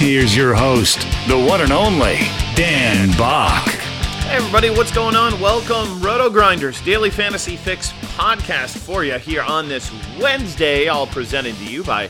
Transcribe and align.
Here's 0.00 0.34
your 0.34 0.54
host, 0.54 1.00
the 1.28 1.38
one 1.38 1.60
and 1.60 1.72
only 1.72 2.16
Dan 2.54 3.14
Bach. 3.18 3.68
Hey 3.68 4.36
everybody, 4.36 4.70
what's 4.70 4.90
going 4.90 5.14
on? 5.14 5.38
Welcome, 5.38 6.00
Roto 6.00 6.30
Grinders 6.30 6.80
Daily 6.80 7.10
Fantasy 7.10 7.54
Fix 7.54 7.92
podcast 8.16 8.78
for 8.78 9.04
you 9.04 9.18
here 9.18 9.42
on 9.42 9.68
this 9.68 9.92
Wednesday, 10.18 10.88
all 10.88 11.06
presented 11.06 11.54
to 11.56 11.64
you 11.70 11.84
by 11.84 12.08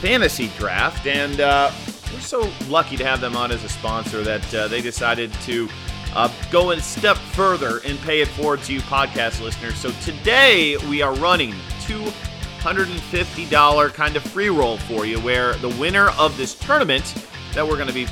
Fantasy 0.00 0.50
Draft, 0.58 1.06
and 1.06 1.38
uh, 1.40 1.70
we're 2.12 2.18
so 2.18 2.50
lucky 2.66 2.96
to 2.96 3.04
have 3.04 3.20
them 3.20 3.36
on 3.36 3.52
as 3.52 3.62
a 3.62 3.68
sponsor 3.68 4.24
that 4.24 4.52
uh, 4.52 4.66
they 4.66 4.80
decided 4.80 5.32
to 5.44 5.68
uh, 6.16 6.28
go 6.50 6.72
a 6.72 6.80
step 6.80 7.16
further 7.16 7.78
and 7.84 7.96
pay 8.00 8.22
it 8.22 8.28
forward 8.28 8.60
to 8.62 8.72
you 8.72 8.80
podcast 8.80 9.40
listeners. 9.40 9.76
So 9.76 9.92
today 10.02 10.76
we 10.88 11.00
are 11.00 11.14
running 11.14 11.54
two 11.82 12.12
$150 12.60 13.94
kind 13.94 14.16
of 14.16 14.22
free 14.22 14.50
roll 14.50 14.76
for 14.76 15.06
you 15.06 15.18
where 15.20 15.54
the 15.54 15.68
winner 15.70 16.10
of 16.18 16.36
this 16.36 16.54
tournament 16.54 17.14
that 17.54 17.66
we're 17.66 17.76
going 17.76 17.88
to 17.88 17.94
be 17.94 18.06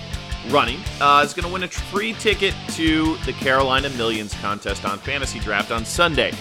running 0.49 0.81
uh, 1.01 1.23
is 1.23 1.35
going 1.35 1.47
to 1.47 1.53
win 1.53 1.63
a 1.65 1.69
free 1.69 2.15
ticket 2.15 2.55
to 2.69 3.17
the 3.27 3.33
Carolina 3.35 3.91
Millions 3.91 4.33
contest 4.41 4.87
on 4.87 4.99
Fantasy 4.99 5.39
Draft 5.39 5.71
on 5.71 5.85
Sunday. 5.85 6.33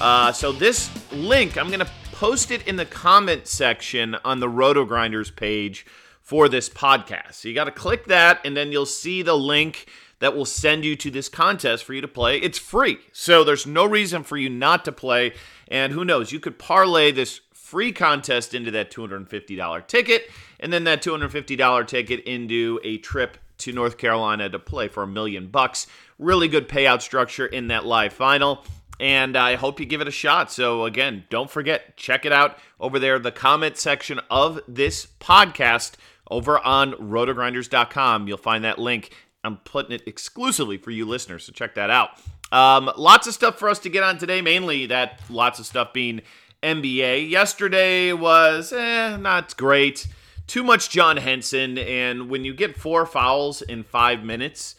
Uh, 0.00 0.30
so 0.30 0.52
this 0.52 0.90
link, 1.12 1.58
I'm 1.58 1.66
going 1.66 1.80
to 1.80 1.90
post 2.12 2.52
it 2.52 2.66
in 2.68 2.76
the 2.76 2.86
comment 2.86 3.48
section 3.48 4.16
on 4.24 4.38
the 4.38 4.48
Roto 4.48 4.84
Grinders 4.84 5.32
page 5.32 5.86
for 6.20 6.48
this 6.48 6.68
podcast. 6.68 7.34
So 7.34 7.48
you 7.48 7.54
got 7.54 7.64
to 7.64 7.72
click 7.72 8.06
that, 8.06 8.40
and 8.44 8.56
then 8.56 8.70
you'll 8.70 8.86
see 8.86 9.22
the 9.22 9.36
link 9.36 9.88
that 10.20 10.36
will 10.36 10.44
send 10.44 10.84
you 10.84 10.96
to 10.96 11.10
this 11.10 11.28
contest 11.28 11.84
for 11.84 11.94
you 11.94 12.00
to 12.00 12.08
play. 12.08 12.38
It's 12.38 12.58
free, 12.58 12.98
so 13.12 13.42
there's 13.42 13.66
no 13.66 13.84
reason 13.84 14.22
for 14.22 14.36
you 14.36 14.48
not 14.48 14.84
to 14.84 14.92
play. 14.92 15.32
And 15.68 15.92
who 15.92 16.04
knows, 16.04 16.32
you 16.32 16.40
could 16.40 16.58
parlay 16.58 17.10
this 17.10 17.40
free 17.66 17.90
contest 17.90 18.54
into 18.54 18.70
that 18.70 18.92
$250 18.92 19.86
ticket, 19.88 20.30
and 20.60 20.72
then 20.72 20.84
that 20.84 21.02
$250 21.02 21.86
ticket 21.88 22.20
into 22.20 22.78
a 22.84 22.96
trip 22.98 23.36
to 23.58 23.72
North 23.72 23.98
Carolina 23.98 24.48
to 24.48 24.58
play 24.60 24.86
for 24.86 25.02
a 25.02 25.06
million 25.06 25.48
bucks. 25.48 25.88
Really 26.16 26.46
good 26.46 26.68
payout 26.68 27.02
structure 27.02 27.44
in 27.44 27.66
that 27.68 27.84
live 27.84 28.12
final. 28.12 28.64
And 29.00 29.36
I 29.36 29.56
hope 29.56 29.80
you 29.80 29.86
give 29.86 30.00
it 30.00 30.06
a 30.06 30.12
shot. 30.12 30.52
So, 30.52 30.84
again, 30.84 31.24
don't 31.28 31.50
forget, 31.50 31.96
check 31.96 32.24
it 32.24 32.32
out 32.32 32.56
over 32.78 33.00
there, 33.00 33.18
the 33.18 33.32
comment 33.32 33.76
section 33.76 34.20
of 34.30 34.60
this 34.68 35.08
podcast 35.18 35.94
over 36.30 36.60
on 36.60 36.92
rotogrinders.com. 36.92 38.28
You'll 38.28 38.38
find 38.38 38.62
that 38.62 38.78
link. 38.78 39.10
I'm 39.42 39.56
putting 39.58 39.92
it 39.92 40.02
exclusively 40.06 40.78
for 40.78 40.92
you 40.92 41.04
listeners, 41.04 41.44
so 41.44 41.52
check 41.52 41.74
that 41.74 41.90
out. 41.90 42.10
Um, 42.52 42.90
lots 42.96 43.26
of 43.26 43.34
stuff 43.34 43.58
for 43.58 43.68
us 43.68 43.80
to 43.80 43.88
get 43.88 44.04
on 44.04 44.18
today, 44.18 44.40
mainly 44.40 44.86
that 44.86 45.20
lots 45.28 45.58
of 45.58 45.66
stuff 45.66 45.92
being 45.92 46.22
NBA. 46.66 47.30
Yesterday 47.30 48.12
was 48.12 48.72
eh, 48.72 49.16
not 49.16 49.56
great. 49.56 50.08
Too 50.48 50.64
much 50.64 50.90
John 50.90 51.16
Henson, 51.16 51.78
and 51.78 52.28
when 52.28 52.44
you 52.44 52.54
get 52.54 52.76
four 52.76 53.06
fouls 53.06 53.62
in 53.62 53.84
five 53.84 54.24
minutes, 54.24 54.74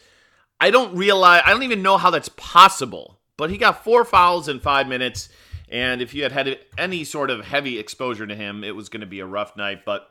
I 0.60 0.70
don't 0.70 0.94
realize, 0.94 1.42
I 1.46 1.50
don't 1.50 1.62
even 1.62 1.82
know 1.82 1.96
how 1.96 2.10
that's 2.10 2.28
possible. 2.28 3.18
But 3.38 3.50
he 3.50 3.56
got 3.56 3.84
four 3.84 4.04
fouls 4.04 4.48
in 4.48 4.60
five 4.60 4.86
minutes, 4.86 5.30
and 5.70 6.02
if 6.02 6.12
you 6.12 6.24
had 6.24 6.32
had 6.32 6.58
any 6.76 7.04
sort 7.04 7.30
of 7.30 7.46
heavy 7.46 7.78
exposure 7.78 8.26
to 8.26 8.34
him, 8.34 8.64
it 8.64 8.76
was 8.76 8.90
going 8.90 9.00
to 9.00 9.06
be 9.06 9.20
a 9.20 9.26
rough 9.26 9.56
night. 9.56 9.84
But 9.86 10.10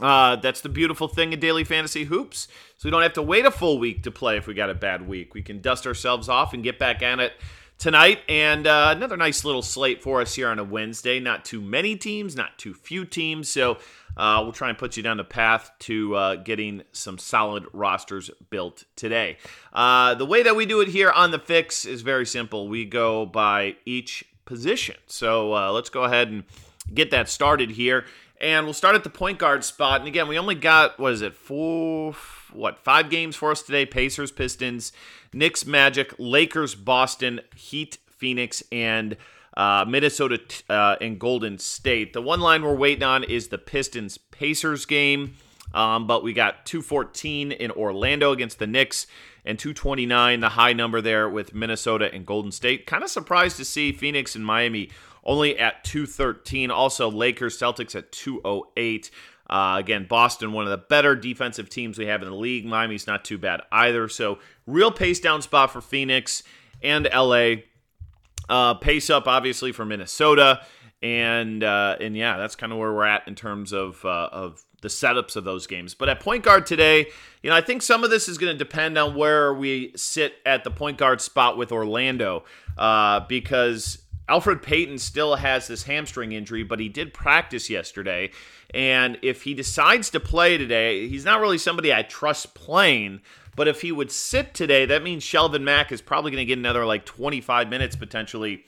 uh, 0.00 0.36
that's 0.36 0.62
the 0.62 0.68
beautiful 0.70 1.08
thing 1.08 1.34
in 1.34 1.40
daily 1.40 1.64
fantasy 1.64 2.04
hoops. 2.04 2.48
So 2.78 2.86
we 2.86 2.90
don't 2.90 3.02
have 3.02 3.12
to 3.14 3.22
wait 3.22 3.44
a 3.44 3.50
full 3.50 3.78
week 3.78 4.02
to 4.04 4.10
play 4.10 4.38
if 4.38 4.46
we 4.46 4.54
got 4.54 4.70
a 4.70 4.74
bad 4.74 5.06
week. 5.06 5.34
We 5.34 5.42
can 5.42 5.60
dust 5.60 5.86
ourselves 5.86 6.28
off 6.28 6.54
and 6.54 6.62
get 6.62 6.78
back 6.78 7.02
at 7.02 7.20
it 7.20 7.32
tonight. 7.78 8.20
And 8.28 8.66
uh, 8.66 8.92
another 8.96 9.16
nice 9.16 9.44
little 9.44 9.62
slate 9.62 10.02
for 10.02 10.20
us 10.20 10.34
here 10.34 10.48
on 10.48 10.58
a 10.58 10.64
Wednesday. 10.64 11.20
Not 11.20 11.44
too 11.44 11.60
many 11.60 11.96
teams, 11.96 12.36
not 12.36 12.58
too 12.58 12.74
few 12.74 13.04
teams. 13.04 13.48
So 13.48 13.78
uh, 14.16 14.40
we'll 14.42 14.52
try 14.52 14.68
and 14.68 14.78
put 14.78 14.96
you 14.96 15.02
down 15.02 15.16
the 15.16 15.24
path 15.24 15.70
to 15.80 16.14
uh, 16.14 16.34
getting 16.36 16.82
some 16.92 17.18
solid 17.18 17.66
rosters 17.72 18.30
built 18.50 18.84
today. 18.96 19.38
Uh, 19.72 20.14
the 20.14 20.26
way 20.26 20.42
that 20.42 20.54
we 20.56 20.66
do 20.66 20.80
it 20.80 20.88
here 20.88 21.10
on 21.10 21.30
the 21.30 21.38
fix 21.38 21.84
is 21.84 22.02
very 22.02 22.26
simple. 22.26 22.68
We 22.68 22.84
go 22.84 23.26
by 23.26 23.76
each 23.84 24.24
position. 24.44 24.96
So 25.06 25.54
uh, 25.54 25.72
let's 25.72 25.90
go 25.90 26.04
ahead 26.04 26.28
and 26.28 26.44
get 26.92 27.10
that 27.10 27.28
started 27.28 27.70
here. 27.70 28.04
And 28.40 28.66
we'll 28.66 28.74
start 28.74 28.96
at 28.96 29.04
the 29.04 29.10
point 29.10 29.38
guard 29.38 29.62
spot. 29.64 30.00
And 30.00 30.08
again, 30.08 30.26
we 30.26 30.36
only 30.36 30.56
got, 30.56 30.98
what 30.98 31.12
is 31.12 31.22
it, 31.22 31.34
four, 31.34 32.12
what, 32.54 32.78
five 32.78 33.10
games 33.10 33.36
for 33.36 33.50
us 33.50 33.62
today 33.62 33.86
Pacers, 33.86 34.32
Pistons, 34.32 34.92
Knicks, 35.32 35.66
Magic, 35.66 36.14
Lakers, 36.18 36.74
Boston, 36.74 37.40
Heat, 37.56 37.98
Phoenix, 38.06 38.62
and 38.70 39.16
uh, 39.56 39.84
Minnesota 39.86 40.40
uh, 40.68 40.96
and 41.00 41.18
Golden 41.18 41.58
State. 41.58 42.12
The 42.12 42.22
one 42.22 42.40
line 42.40 42.62
we're 42.62 42.74
waiting 42.74 43.02
on 43.02 43.24
is 43.24 43.48
the 43.48 43.58
Pistons 43.58 44.18
Pacers 44.18 44.86
game, 44.86 45.34
um, 45.74 46.06
but 46.06 46.22
we 46.22 46.32
got 46.32 46.64
214 46.66 47.52
in 47.52 47.70
Orlando 47.70 48.32
against 48.32 48.58
the 48.58 48.66
Knicks 48.66 49.06
and 49.44 49.58
229, 49.58 50.40
the 50.40 50.50
high 50.50 50.72
number 50.72 51.00
there 51.00 51.28
with 51.28 51.54
Minnesota 51.54 52.12
and 52.12 52.24
Golden 52.24 52.52
State. 52.52 52.86
Kind 52.86 53.02
of 53.02 53.10
surprised 53.10 53.56
to 53.56 53.64
see 53.64 53.92
Phoenix 53.92 54.34
and 54.34 54.46
Miami 54.46 54.90
only 55.24 55.58
at 55.58 55.84
213. 55.84 56.70
Also, 56.70 57.10
Lakers 57.10 57.58
Celtics 57.58 57.94
at 57.94 58.12
208. 58.12 59.10
Uh, 59.52 59.76
again, 59.76 60.06
Boston, 60.08 60.54
one 60.54 60.64
of 60.64 60.70
the 60.70 60.78
better 60.78 61.14
defensive 61.14 61.68
teams 61.68 61.98
we 61.98 62.06
have 62.06 62.22
in 62.22 62.30
the 62.30 62.34
league. 62.34 62.64
Miami's 62.64 63.06
not 63.06 63.22
too 63.22 63.36
bad 63.36 63.60
either. 63.70 64.08
So, 64.08 64.38
real 64.66 64.90
pace 64.90 65.20
down 65.20 65.42
spot 65.42 65.70
for 65.70 65.82
Phoenix 65.82 66.42
and 66.82 67.06
LA. 67.14 67.56
Uh, 68.48 68.72
pace 68.72 69.10
up, 69.10 69.28
obviously, 69.28 69.70
for 69.70 69.84
Minnesota. 69.84 70.64
And 71.02 71.62
uh, 71.62 71.98
and 72.00 72.16
yeah, 72.16 72.38
that's 72.38 72.56
kind 72.56 72.72
of 72.72 72.78
where 72.78 72.94
we're 72.94 73.04
at 73.04 73.28
in 73.28 73.34
terms 73.34 73.74
of 73.74 74.02
uh, 74.06 74.30
of 74.32 74.64
the 74.80 74.88
setups 74.88 75.36
of 75.36 75.44
those 75.44 75.66
games. 75.66 75.92
But 75.92 76.08
at 76.08 76.20
point 76.20 76.44
guard 76.44 76.64
today, 76.64 77.08
you 77.42 77.50
know, 77.50 77.56
I 77.56 77.60
think 77.60 77.82
some 77.82 78.04
of 78.04 78.10
this 78.10 78.30
is 78.30 78.38
going 78.38 78.54
to 78.54 78.58
depend 78.58 78.96
on 78.96 79.14
where 79.14 79.52
we 79.52 79.92
sit 79.96 80.36
at 80.46 80.64
the 80.64 80.70
point 80.70 80.96
guard 80.96 81.20
spot 81.20 81.58
with 81.58 81.72
Orlando, 81.72 82.44
uh, 82.78 83.20
because 83.20 84.01
Elfrid 84.32 84.62
Payton 84.62 84.96
still 84.96 85.36
has 85.36 85.66
this 85.66 85.82
hamstring 85.82 86.32
injury, 86.32 86.62
but 86.62 86.80
he 86.80 86.88
did 86.88 87.12
practice 87.12 87.68
yesterday. 87.68 88.30
And 88.72 89.18
if 89.20 89.42
he 89.42 89.52
decides 89.52 90.08
to 90.10 90.20
play 90.20 90.56
today, 90.56 91.06
he's 91.06 91.26
not 91.26 91.42
really 91.42 91.58
somebody 91.58 91.92
I 91.92 92.00
trust 92.00 92.54
playing. 92.54 93.20
But 93.54 93.68
if 93.68 93.82
he 93.82 93.92
would 93.92 94.10
sit 94.10 94.54
today, 94.54 94.86
that 94.86 95.02
means 95.02 95.22
Shelvin 95.22 95.60
Mack 95.60 95.92
is 95.92 96.00
probably 96.00 96.30
going 96.30 96.40
to 96.40 96.46
get 96.46 96.56
another 96.56 96.86
like 96.86 97.04
25 97.04 97.68
minutes 97.68 97.94
potentially 97.94 98.64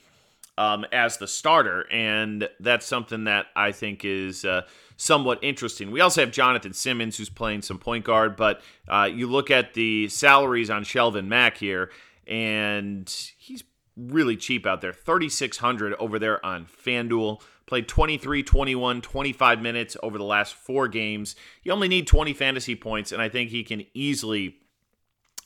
um, 0.59 0.85
as 0.93 1.17
the 1.17 1.27
starter. 1.27 1.91
And 1.91 2.47
that's 2.61 2.85
something 2.85 3.25
that 3.25 3.47
I 3.57 3.73
think 3.73 4.05
is 4.05 4.45
uh, 4.45 4.63
somewhat 4.99 5.39
interesting. 5.43 5.91
We 5.91 6.03
also 6.03 6.21
have 6.21 6.31
Jonathan 6.31 6.75
Simmons, 6.75 7.17
who's 7.17 7.31
playing 7.31 7.63
some 7.63 7.79
point 7.79 8.05
guard. 8.05 8.37
But 8.37 8.61
uh, 8.87 9.09
you 9.11 9.29
look 9.29 9.51
at 9.51 9.73
the 9.73 10.09
salaries 10.09 10.69
on 10.69 10.85
Shelvin 10.85 11.27
Mack 11.27 11.57
here, 11.57 11.91
and 12.27 13.09
he's 13.39 13.65
really 13.97 14.37
cheap 14.37 14.67
out 14.67 14.81
there 14.81 14.93
3600 14.93 15.95
over 15.95 16.19
there 16.19 16.45
on 16.45 16.67
FanDuel. 16.67 17.41
Played 17.67 17.89
23, 17.89 18.43
21, 18.43 19.01
25 19.01 19.61
minutes 19.63 19.97
over 20.03 20.19
the 20.19 20.25
last 20.25 20.55
four 20.55 20.87
games. 20.87 21.35
You 21.63 21.73
only 21.73 21.89
need 21.89 22.07
20 22.07 22.35
fantasy 22.35 22.75
points, 22.75 23.11
and 23.11 23.23
I 23.23 23.29
think 23.31 23.51
he 23.51 23.65
can 23.65 23.87
easily 23.95 24.57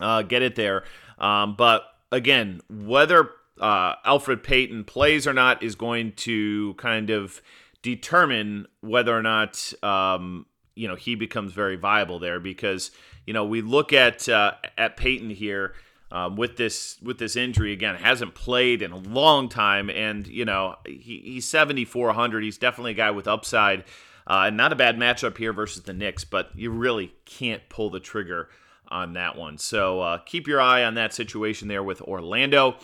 uh, 0.01 0.23
get 0.23 0.43
it 0.43 0.57
there. 0.57 0.85
Um, 1.19 1.55
but 1.57 1.85
again, 2.11 2.61
whether 2.69 3.31
uh, 3.61 3.95
Elfrid 4.07 4.43
Payton 4.43 4.85
plays 4.85 5.27
or 5.27 5.33
not 5.33 5.63
is 5.63 5.75
going 5.75 6.13
to 6.13 6.75
kind 6.75 7.11
of 7.11 7.41
determine 7.83 8.67
whether 8.81 9.17
or 9.17 9.23
not 9.23 9.73
um, 9.83 10.47
you 10.75 10.89
know 10.89 10.95
he 10.95 11.15
becomes 11.15 11.53
very 11.53 11.77
viable 11.77 12.19
there 12.19 12.41
because 12.41 12.91
you 13.27 13.33
know 13.33 13.45
we 13.45 13.63
look 13.63 13.93
at 13.93 14.29
uh, 14.29 14.53
at 14.77 14.97
Payton 14.97 15.31
here 15.31 15.75
um, 16.11 16.37
with 16.37 16.57
this 16.57 16.99
with 17.03 17.19
this 17.19 17.37
injury. 17.37 17.73
Again 17.73 17.97
hasn't 17.97 18.35
played 18.35 18.83
in 18.83 18.93
a 18.93 18.99
long 18.99 19.49
time 19.49 19.91
and 19.91 20.27
you 20.27 20.45
know 20.45 20.77
he, 20.87 21.23
he's 21.25 21.49
7400 21.49 22.45
he's 22.45 22.59
definitely 22.59 22.93
a 22.93 22.95
guy 22.95 23.11
with 23.11 23.27
upside 23.29 23.81
uh, 24.27 24.45
and 24.47 24.57
not 24.57 24.73
a 24.73 24.77
bad 24.77 24.97
matchup 24.97 25.39
here 25.39 25.53
versus 25.53 25.83
the 25.83 25.93
Knicks 25.93 26.25
but 26.25 26.51
you 26.55 26.71
really 26.71 27.15
can't 27.25 27.69
pull 27.69 27.91
the 27.91 28.01
trigger 28.01 28.49
on 28.91 29.13
that 29.15 29.37
one. 29.37 29.59
So 29.59 30.01
uh, 30.01 30.19
keep 30.19 30.47
your 30.47 30.61
eye 30.61 30.85
on 30.85 30.95
that 30.95 31.13
situation 31.13 31.69
there 31.69 31.83
with 31.83 32.01
Orlando. 32.03 32.77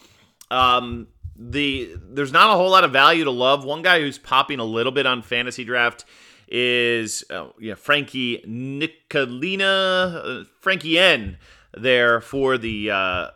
Um, 0.50 1.08
the 1.36 1.96
there's 1.96 2.32
not 2.32 2.50
a 2.50 2.52
whole 2.54 2.70
lot 2.70 2.84
of 2.84 2.92
value 2.92 3.24
to 3.24 3.30
love. 3.30 3.64
One 3.64 3.82
guy 3.82 4.00
who's 4.00 4.18
popping 4.18 4.60
a 4.60 4.64
little 4.64 4.92
bit 4.92 5.06
on 5.06 5.22
fantasy 5.22 5.64
draft 5.64 6.04
is 6.46 7.24
uh, 7.30 7.48
yeah 7.58 7.74
Frankie 7.74 8.38
Ntilikina 8.46 10.42
uh, 10.42 10.44
Frankie 10.60 10.98
N 10.98 11.38
there 11.76 12.20
for 12.20 12.58
the 12.58 12.90
uh, 12.90 13.28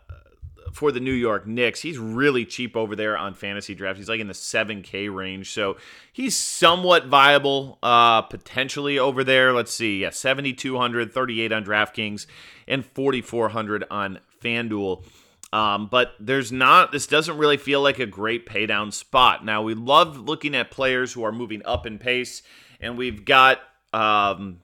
for 0.73 0.93
the 0.93 1.01
New 1.01 1.13
York 1.13 1.47
Knicks. 1.47 1.81
He's 1.81 1.99
really 1.99 2.45
cheap 2.45 2.77
over 2.77 2.95
there 2.95 3.17
on 3.17 3.35
fantasy 3.35 3.75
draft. 3.75 3.99
He's 3.99 4.09
like 4.09 4.21
in 4.21 4.29
the 4.29 4.35
7K 4.35 5.13
range. 5.13 5.51
So 5.51 5.77
he's 6.13 6.37
somewhat 6.37 7.07
viable 7.07 7.79
uh, 7.83 8.23
potentially 8.23 8.99
over 8.99 9.25
there. 9.25 9.53
Let's 9.53 9.73
see. 9.73 10.03
Yeah, 10.03 10.11
7,200, 10.11 11.13
38 11.13 11.53
on 11.53 11.65
DraftKings, 11.65 12.27
and 12.67 12.85
4,400 12.85 13.85
on 13.91 14.21
FanDuel. 14.43 15.05
Um, 15.53 15.89
but 15.91 16.13
there's 16.21 16.53
not, 16.53 16.93
this 16.93 17.07
doesn't 17.07 17.39
really 17.39 17.57
feel 17.57 17.81
like 17.81 17.99
a 17.99 18.07
great 18.07 18.47
paydown 18.47 18.93
spot. 18.93 19.45
Now, 19.45 19.63
we 19.63 19.75
love 19.75 20.19
looking 20.19 20.55
at 20.55 20.71
players 20.71 21.15
who 21.15 21.25
are 21.25 21.33
moving 21.33 21.63
up 21.65 21.87
in 21.87 21.99
pace, 21.99 22.43
and 22.81 22.99
we've 22.99 23.25
got 23.25 23.61
um, 23.95 24.61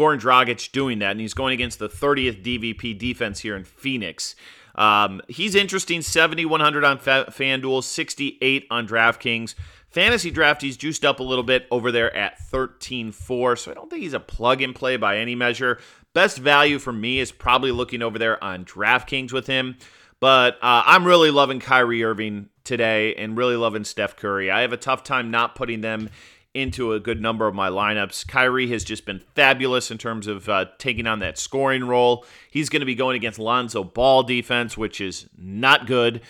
Goran 0.00 0.20
Dragic 0.20 0.72
doing 0.72 0.98
that, 1.00 1.12
and 1.12 1.20
he's 1.20 1.34
going 1.34 1.52
against 1.52 1.78
the 1.78 1.88
30th 1.88 2.42
DVP 2.42 2.98
defense 2.98 3.40
here 3.40 3.56
in 3.56 3.64
Phoenix. 3.64 4.34
Um, 4.74 5.20
he's 5.28 5.54
interesting 5.54 6.00
7,100 6.00 6.84
on 6.84 6.98
Fa- 6.98 7.26
FanDuel, 7.28 7.84
68 7.84 8.66
on 8.70 8.88
DraftKings. 8.88 9.54
Fantasy 9.90 10.30
draft, 10.30 10.62
he's 10.62 10.76
juiced 10.76 11.04
up 11.04 11.20
a 11.20 11.24
little 11.24 11.42
bit 11.42 11.66
over 11.70 11.90
there 11.92 12.16
at 12.16 12.38
13.4, 12.40 13.58
so 13.58 13.70
I 13.70 13.74
don't 13.74 13.90
think 13.90 14.02
he's 14.02 14.14
a 14.14 14.20
plug 14.20 14.62
and 14.62 14.74
play 14.74 14.96
by 14.96 15.18
any 15.18 15.34
measure. 15.34 15.78
Best 16.14 16.38
value 16.38 16.78
for 16.78 16.92
me 16.92 17.18
is 17.18 17.32
probably 17.32 17.72
looking 17.72 18.00
over 18.00 18.18
there 18.18 18.42
on 18.42 18.64
DraftKings 18.64 19.32
with 19.32 19.48
him. 19.48 19.76
But 20.20 20.56
uh, 20.56 20.82
I'm 20.84 21.06
really 21.06 21.30
loving 21.30 21.60
Kyrie 21.60 22.04
Irving 22.04 22.50
today 22.62 23.14
and 23.14 23.36
really 23.36 23.56
loving 23.56 23.84
Steph 23.84 24.16
Curry. 24.16 24.50
I 24.50 24.60
have 24.60 24.72
a 24.72 24.76
tough 24.76 25.02
time 25.02 25.30
not 25.30 25.54
putting 25.54 25.80
them 25.80 26.10
into 26.54 26.92
a 26.92 27.00
good 27.00 27.20
number 27.20 27.46
of 27.46 27.54
my 27.54 27.68
lineups. 27.68 28.26
Kyrie 28.26 28.68
has 28.68 28.82
just 28.82 29.06
been 29.06 29.20
fabulous 29.34 29.90
in 29.90 29.98
terms 29.98 30.26
of 30.26 30.48
uh, 30.48 30.66
taking 30.78 31.06
on 31.06 31.20
that 31.20 31.38
scoring 31.38 31.84
role. 31.84 32.24
He's 32.50 32.68
going 32.68 32.80
to 32.80 32.86
be 32.86 32.94
going 32.94 33.16
against 33.16 33.38
Lonzo 33.38 33.84
Ball 33.84 34.22
defense, 34.24 34.76
which 34.76 35.00
is 35.00 35.28
not 35.38 35.86
good. 35.86 36.22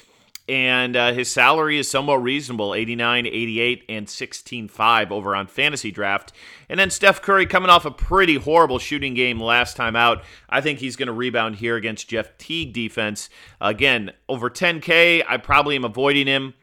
And 0.49 0.97
uh, 0.97 1.13
his 1.13 1.31
salary 1.31 1.79
is 1.79 1.89
somewhat 1.89 2.17
reasonable 2.17 2.75
89, 2.75 3.25
88, 3.25 3.85
and 3.89 4.07
16.5 4.09 5.11
over 5.13 5.37
on 5.37 5.47
Fantasy 5.47 5.93
Draft. 5.93 6.33
And 6.69 6.79
then 6.79 6.91
Steph 6.91 7.23
Curry 7.23 7.47
coming 7.47 7.71
off 7.71 7.85
a 7.85 7.91
pretty 7.91 8.35
horrible 8.35 8.81
shooting 8.81 9.15
game 9.15 9.39
last 9.41 9.77
time 9.77 9.95
out. 9.95 10.25
I 10.49 10.61
think 10.61 10.81
he's 10.81 10.97
going 10.97 11.07
to 11.07 11.13
rebound 11.13 11.57
here 11.57 11.77
against 11.77 12.09
Jeff 12.09 12.37
Teague 12.37 12.73
defense. 12.73 13.31
Again, 13.61 14.11
over 14.29 14.51
10K, 14.51 15.23
I 15.29 15.37
probably 15.37 15.77
am 15.77 15.85
avoiding 15.85 16.27
him 16.27 16.55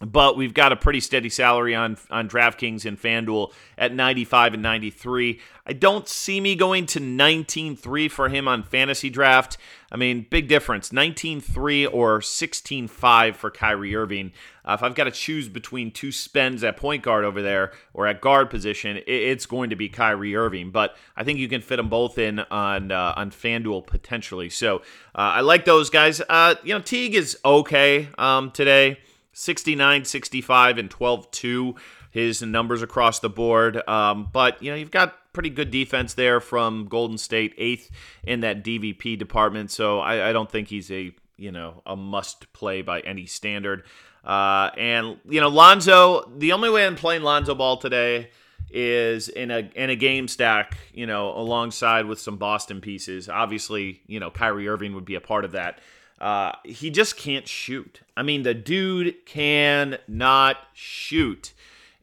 but 0.00 0.36
we've 0.36 0.54
got 0.54 0.72
a 0.72 0.76
pretty 0.76 1.00
steady 1.00 1.28
salary 1.28 1.74
on 1.74 1.96
on 2.10 2.28
DraftKings 2.28 2.84
and 2.84 3.00
FanDuel 3.00 3.52
at 3.76 3.92
95 3.92 4.54
and 4.54 4.62
93. 4.62 5.40
I 5.66 5.72
don't 5.72 6.08
see 6.08 6.40
me 6.40 6.54
going 6.54 6.86
to 6.86 7.00
19.3 7.00 8.10
for 8.10 8.28
him 8.28 8.48
on 8.48 8.62
fantasy 8.62 9.10
draft. 9.10 9.58
I 9.90 9.96
mean, 9.96 10.26
big 10.30 10.48
difference 10.48 10.90
19.3 10.90 11.92
or 11.92 12.20
16.5 12.20 13.34
for 13.34 13.50
Kyrie 13.50 13.94
Irving. 13.94 14.32
Uh, 14.64 14.74
if 14.74 14.82
I've 14.82 14.94
got 14.94 15.04
to 15.04 15.10
choose 15.10 15.48
between 15.48 15.90
two 15.90 16.12
spends 16.12 16.62
at 16.62 16.76
point 16.76 17.02
guard 17.02 17.24
over 17.24 17.42
there 17.42 17.72
or 17.92 18.06
at 18.06 18.20
guard 18.20 18.50
position, 18.50 19.00
it's 19.06 19.46
going 19.46 19.70
to 19.70 19.76
be 19.76 19.88
Kyrie 19.88 20.36
Irving. 20.36 20.70
But 20.70 20.96
I 21.16 21.24
think 21.24 21.38
you 21.38 21.48
can 21.48 21.60
fit 21.60 21.76
them 21.76 21.88
both 21.88 22.18
in 22.18 22.40
on 22.50 22.92
uh, 22.92 23.14
on 23.16 23.30
FanDuel 23.30 23.86
potentially. 23.86 24.50
So 24.50 24.76
uh, 25.14 25.36
I 25.36 25.40
like 25.40 25.64
those 25.64 25.90
guys. 25.90 26.22
Uh, 26.28 26.54
you 26.62 26.72
know, 26.72 26.80
Teague 26.80 27.14
is 27.14 27.36
okay 27.44 28.08
um, 28.16 28.52
today. 28.52 28.98
69, 29.38 30.04
65, 30.04 30.78
and 30.78 30.90
12 30.90 31.30
2. 31.30 31.74
His 32.10 32.42
numbers 32.42 32.82
across 32.82 33.20
the 33.20 33.28
board. 33.28 33.86
Um, 33.88 34.28
but, 34.32 34.62
you 34.62 34.70
know, 34.70 34.76
you've 34.76 34.90
got 34.90 35.32
pretty 35.32 35.50
good 35.50 35.70
defense 35.70 36.14
there 36.14 36.40
from 36.40 36.86
Golden 36.88 37.18
State, 37.18 37.54
eighth 37.58 37.90
in 38.24 38.40
that 38.40 38.64
DVP 38.64 39.18
department. 39.18 39.70
So 39.70 40.00
I, 40.00 40.30
I 40.30 40.32
don't 40.32 40.50
think 40.50 40.68
he's 40.68 40.90
a, 40.90 41.14
you 41.36 41.52
know, 41.52 41.82
a 41.86 41.94
must 41.94 42.52
play 42.52 42.82
by 42.82 43.00
any 43.00 43.26
standard. 43.26 43.84
Uh, 44.24 44.70
and, 44.76 45.18
you 45.28 45.40
know, 45.40 45.48
Lonzo, 45.48 46.30
the 46.36 46.52
only 46.52 46.70
way 46.70 46.86
I'm 46.86 46.96
playing 46.96 47.22
Lonzo 47.22 47.54
Ball 47.54 47.76
today 47.76 48.30
is 48.70 49.28
in 49.28 49.50
a 49.50 49.70
in 49.74 49.90
a 49.90 49.96
game 49.96 50.28
stack, 50.28 50.76
you 50.92 51.06
know, 51.06 51.30
alongside 51.36 52.06
with 52.06 52.18
some 52.20 52.36
Boston 52.36 52.80
pieces. 52.80 53.28
Obviously, 53.28 54.02
you 54.06 54.18
know, 54.18 54.30
Kyrie 54.30 54.68
Irving 54.68 54.94
would 54.94 55.04
be 55.04 55.14
a 55.14 55.20
part 55.20 55.44
of 55.44 55.52
that. 55.52 55.78
Uh, 56.20 56.52
he 56.64 56.90
just 56.90 57.16
can't 57.16 57.46
shoot. 57.46 58.00
I 58.16 58.22
mean, 58.22 58.42
the 58.42 58.54
dude 58.54 59.24
can 59.26 59.98
not 60.08 60.56
shoot. 60.74 61.52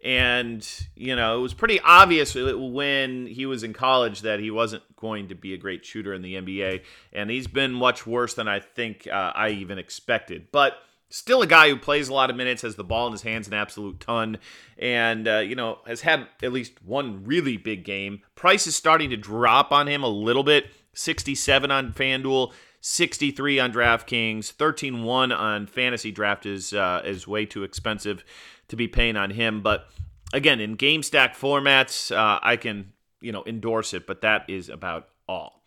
And, 0.03 0.67
you 0.95 1.15
know, 1.15 1.39
it 1.39 1.41
was 1.41 1.56
pretty 1.56 1.79
obvious 1.79 2.35
when 2.35 3.25
he 3.25 3.47
was 3.47 3.63
in 3.63 3.73
college 3.73 4.21
that 4.21 4.39
he 4.39 4.51
wasn't 4.51 4.83
going 4.97 5.29
to 5.29 5.35
be 5.35 5.53
a 5.53 5.57
great 5.57 5.83
shooter 5.83 6.13
in 6.13 6.21
the 6.21 6.35
NBA. 6.35 6.81
And 7.12 7.31
he's 7.31 7.47
been 7.47 7.73
much 7.73 8.06
worse 8.06 8.35
than 8.35 8.47
I 8.47 8.59
think 8.59 9.07
uh, 9.07 9.31
I 9.33 9.50
even 9.50 9.79
expected. 9.79 10.50
But 10.51 10.77
still 11.09 11.41
a 11.41 11.47
guy 11.47 11.69
who 11.69 11.77
plays 11.77 12.07
a 12.07 12.13
lot 12.13 12.29
of 12.29 12.35
minutes, 12.35 12.62
has 12.62 12.75
the 12.75 12.83
ball 12.83 13.07
in 13.07 13.13
his 13.13 13.23
hands 13.23 13.47
an 13.47 13.53
absolute 13.53 14.00
ton, 14.00 14.38
and, 14.77 15.27
uh, 15.27 15.38
you 15.39 15.56
know, 15.56 15.79
has 15.88 16.01
had 16.01 16.27
at 16.44 16.53
least 16.53 16.83
one 16.83 17.23
really 17.23 17.57
big 17.57 17.83
game. 17.83 18.21
Price 18.35 18.67
is 18.67 18.75
starting 18.75 19.09
to 19.09 19.17
drop 19.17 19.71
on 19.71 19.88
him 19.88 20.03
a 20.03 20.07
little 20.07 20.44
bit. 20.44 20.67
67 20.94 21.71
on 21.71 21.94
FanDuel, 21.94 22.53
63 22.87 23.59
on 23.59 23.73
DraftKings, 23.73 24.53
13-1 24.53 25.35
on 25.35 25.65
Fantasy 25.65 26.11
Draft 26.11 26.45
is 26.45 26.71
uh, 26.71 27.01
is 27.03 27.27
way 27.27 27.43
too 27.47 27.63
expensive 27.63 28.23
to 28.67 28.75
be 28.75 28.87
paying 28.87 29.15
on 29.15 29.31
him. 29.31 29.63
But 29.63 29.87
again, 30.33 30.59
in 30.59 30.75
game 30.75 31.01
stack 31.01 31.35
formats, 31.35 32.15
uh, 32.15 32.39
I 32.43 32.57
can 32.57 32.93
you 33.21 33.31
know 33.31 33.43
endorse 33.47 33.95
it, 33.95 34.05
but 34.05 34.21
that 34.21 34.47
is 34.47 34.69
about 34.69 35.07
all. 35.27 35.63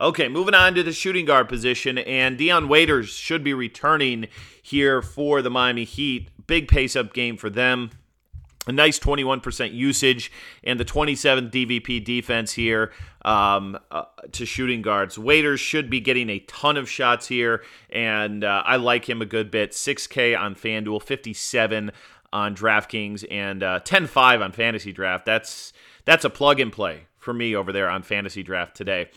Okay, 0.00 0.28
moving 0.28 0.54
on 0.54 0.76
to 0.76 0.84
the 0.84 0.92
shooting 0.92 1.24
guard 1.24 1.48
position, 1.48 1.98
and 1.98 2.38
Dion 2.38 2.68
Waiters 2.68 3.08
should 3.08 3.42
be 3.42 3.52
returning 3.52 4.28
here 4.62 5.02
for 5.02 5.42
the 5.42 5.50
Miami 5.50 5.82
Heat. 5.82 6.30
Big 6.46 6.68
pace 6.68 6.94
up 6.94 7.12
game 7.12 7.36
for 7.36 7.50
them 7.50 7.90
a 8.66 8.72
nice 8.72 8.98
21% 8.98 9.72
usage 9.72 10.30
and 10.62 10.78
the 10.78 10.84
27th 10.84 11.50
DVP 11.50 12.04
defense 12.04 12.52
here 12.52 12.92
um, 13.24 13.78
uh, 13.90 14.04
to 14.32 14.44
shooting 14.44 14.82
guards. 14.82 15.18
Waiters 15.18 15.60
should 15.60 15.88
be 15.88 16.00
getting 16.00 16.28
a 16.28 16.40
ton 16.40 16.76
of 16.76 16.88
shots 16.88 17.26
here, 17.26 17.62
and 17.88 18.44
uh, 18.44 18.62
I 18.64 18.76
like 18.76 19.08
him 19.08 19.22
a 19.22 19.26
good 19.26 19.50
bit. 19.50 19.72
6K 19.72 20.38
on 20.38 20.54
FanDuel, 20.54 21.02
57 21.02 21.90
on 22.32 22.54
DraftKings, 22.54 23.24
and 23.30 23.62
uh, 23.62 23.80
10-5 23.82 24.44
on 24.44 24.52
Fantasy 24.52 24.92
Draft. 24.92 25.24
That's 25.24 25.72
that's 26.04 26.24
a 26.24 26.30
plug 26.30 26.60
and 26.60 26.72
play 26.72 27.06
for 27.18 27.32
me 27.32 27.54
over 27.54 27.72
there 27.72 27.88
on 27.88 28.02
Fantasy 28.02 28.42
Draft 28.42 28.74
today. 28.76 29.10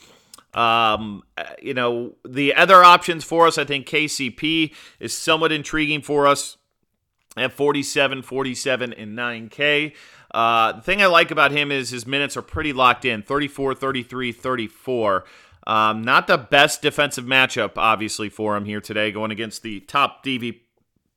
Um, 0.54 1.24
uh, 1.38 1.46
you 1.62 1.74
know, 1.74 2.16
the 2.28 2.54
other 2.54 2.84
options 2.84 3.24
for 3.24 3.48
us, 3.48 3.58
I 3.58 3.66
think 3.66 3.88
KCP 3.88 4.74
is 5.00 5.14
somewhat 5.14 5.52
intriguing 5.52 6.02
for 6.02 6.28
us 6.28 6.58
at 7.38 7.54
47, 7.54 8.22
47, 8.22 8.94
and 8.94 9.18
9K. 9.18 9.94
Uh, 10.32 10.72
the 10.74 10.82
thing 10.82 11.02
I 11.02 11.06
like 11.08 11.32
about 11.32 11.52
him 11.52 11.72
is 11.72 11.90
his 11.90 12.08
minutes 12.08 12.36
are 12.36 12.42
pretty 12.42 12.74
locked 12.74 13.06
in 13.06 13.22
34, 13.22 13.76
33, 13.76 14.32
34. 14.32 15.26
Um, 15.66 16.02
not 16.02 16.28
the 16.28 16.38
best 16.38 16.82
defensive 16.82 17.26
matchup, 17.26 17.74
obviously, 17.78 18.30
for 18.30 18.58
him 18.58 18.66
here 18.66 18.82
today, 18.82 19.12
going 19.12 19.32
against 19.32 19.62
the 19.64 19.80
top 19.82 20.24
DVP 20.26 20.60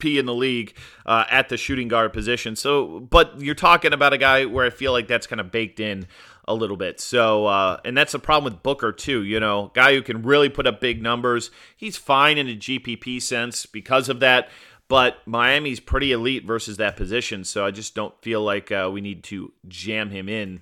in 0.03 0.27
the 0.27 0.35
league 0.35 0.77
uh, 1.05 1.25
at 1.31 1.49
the 1.49 1.57
shooting 1.57 1.89
guard 1.89 2.13
position. 2.13 2.55
So, 2.55 3.01
but 3.01 3.41
you're 3.41 3.55
talking 3.55 3.93
about 3.93 4.13
a 4.13 4.19
guy 4.19 4.45
where 4.45 4.67
I 4.67 4.71
feel 4.71 4.93
like 4.93 5.09
that's 5.09 5.27
kind 5.27 5.41
of 5.41 5.51
baked 5.51 5.81
in 5.81 6.07
a 6.47 6.55
little 6.55 6.77
bit. 6.77 7.01
So, 7.01 7.47
uh, 7.47 7.81
and 7.85 7.97
that's 7.97 8.13
the 8.13 8.19
problem 8.19 8.53
with 8.53 8.63
Booker 8.63 8.93
too. 8.93 9.25
You 9.25 9.41
know, 9.41 9.73
guy 9.75 9.95
who 9.95 10.03
can 10.03 10.23
really 10.23 10.49
put 10.49 10.67
up 10.67 10.81
big 10.81 11.03
numbers. 11.03 11.51
He's 11.77 11.97
fine 11.97 12.39
in 12.39 12.49
a 12.49 12.55
GPP 12.55 13.21
sense 13.21 13.67
because 13.67 14.09
of 14.09 14.21
that. 14.21 14.49
But 14.89 15.19
Miami's 15.27 15.81
pretty 15.81 16.13
elite 16.13 16.45
versus 16.45 16.77
that 16.77 16.97
position, 16.97 17.45
so 17.45 17.67
I 17.67 17.73
just 17.73 17.95
don't 17.95 18.15
feel 18.23 18.43
like 18.43 18.71
uh, 18.71 18.89
we 18.93 19.01
need 19.01 19.25
to 19.25 19.53
jam 19.67 20.11
him 20.11 20.29
in 20.29 20.61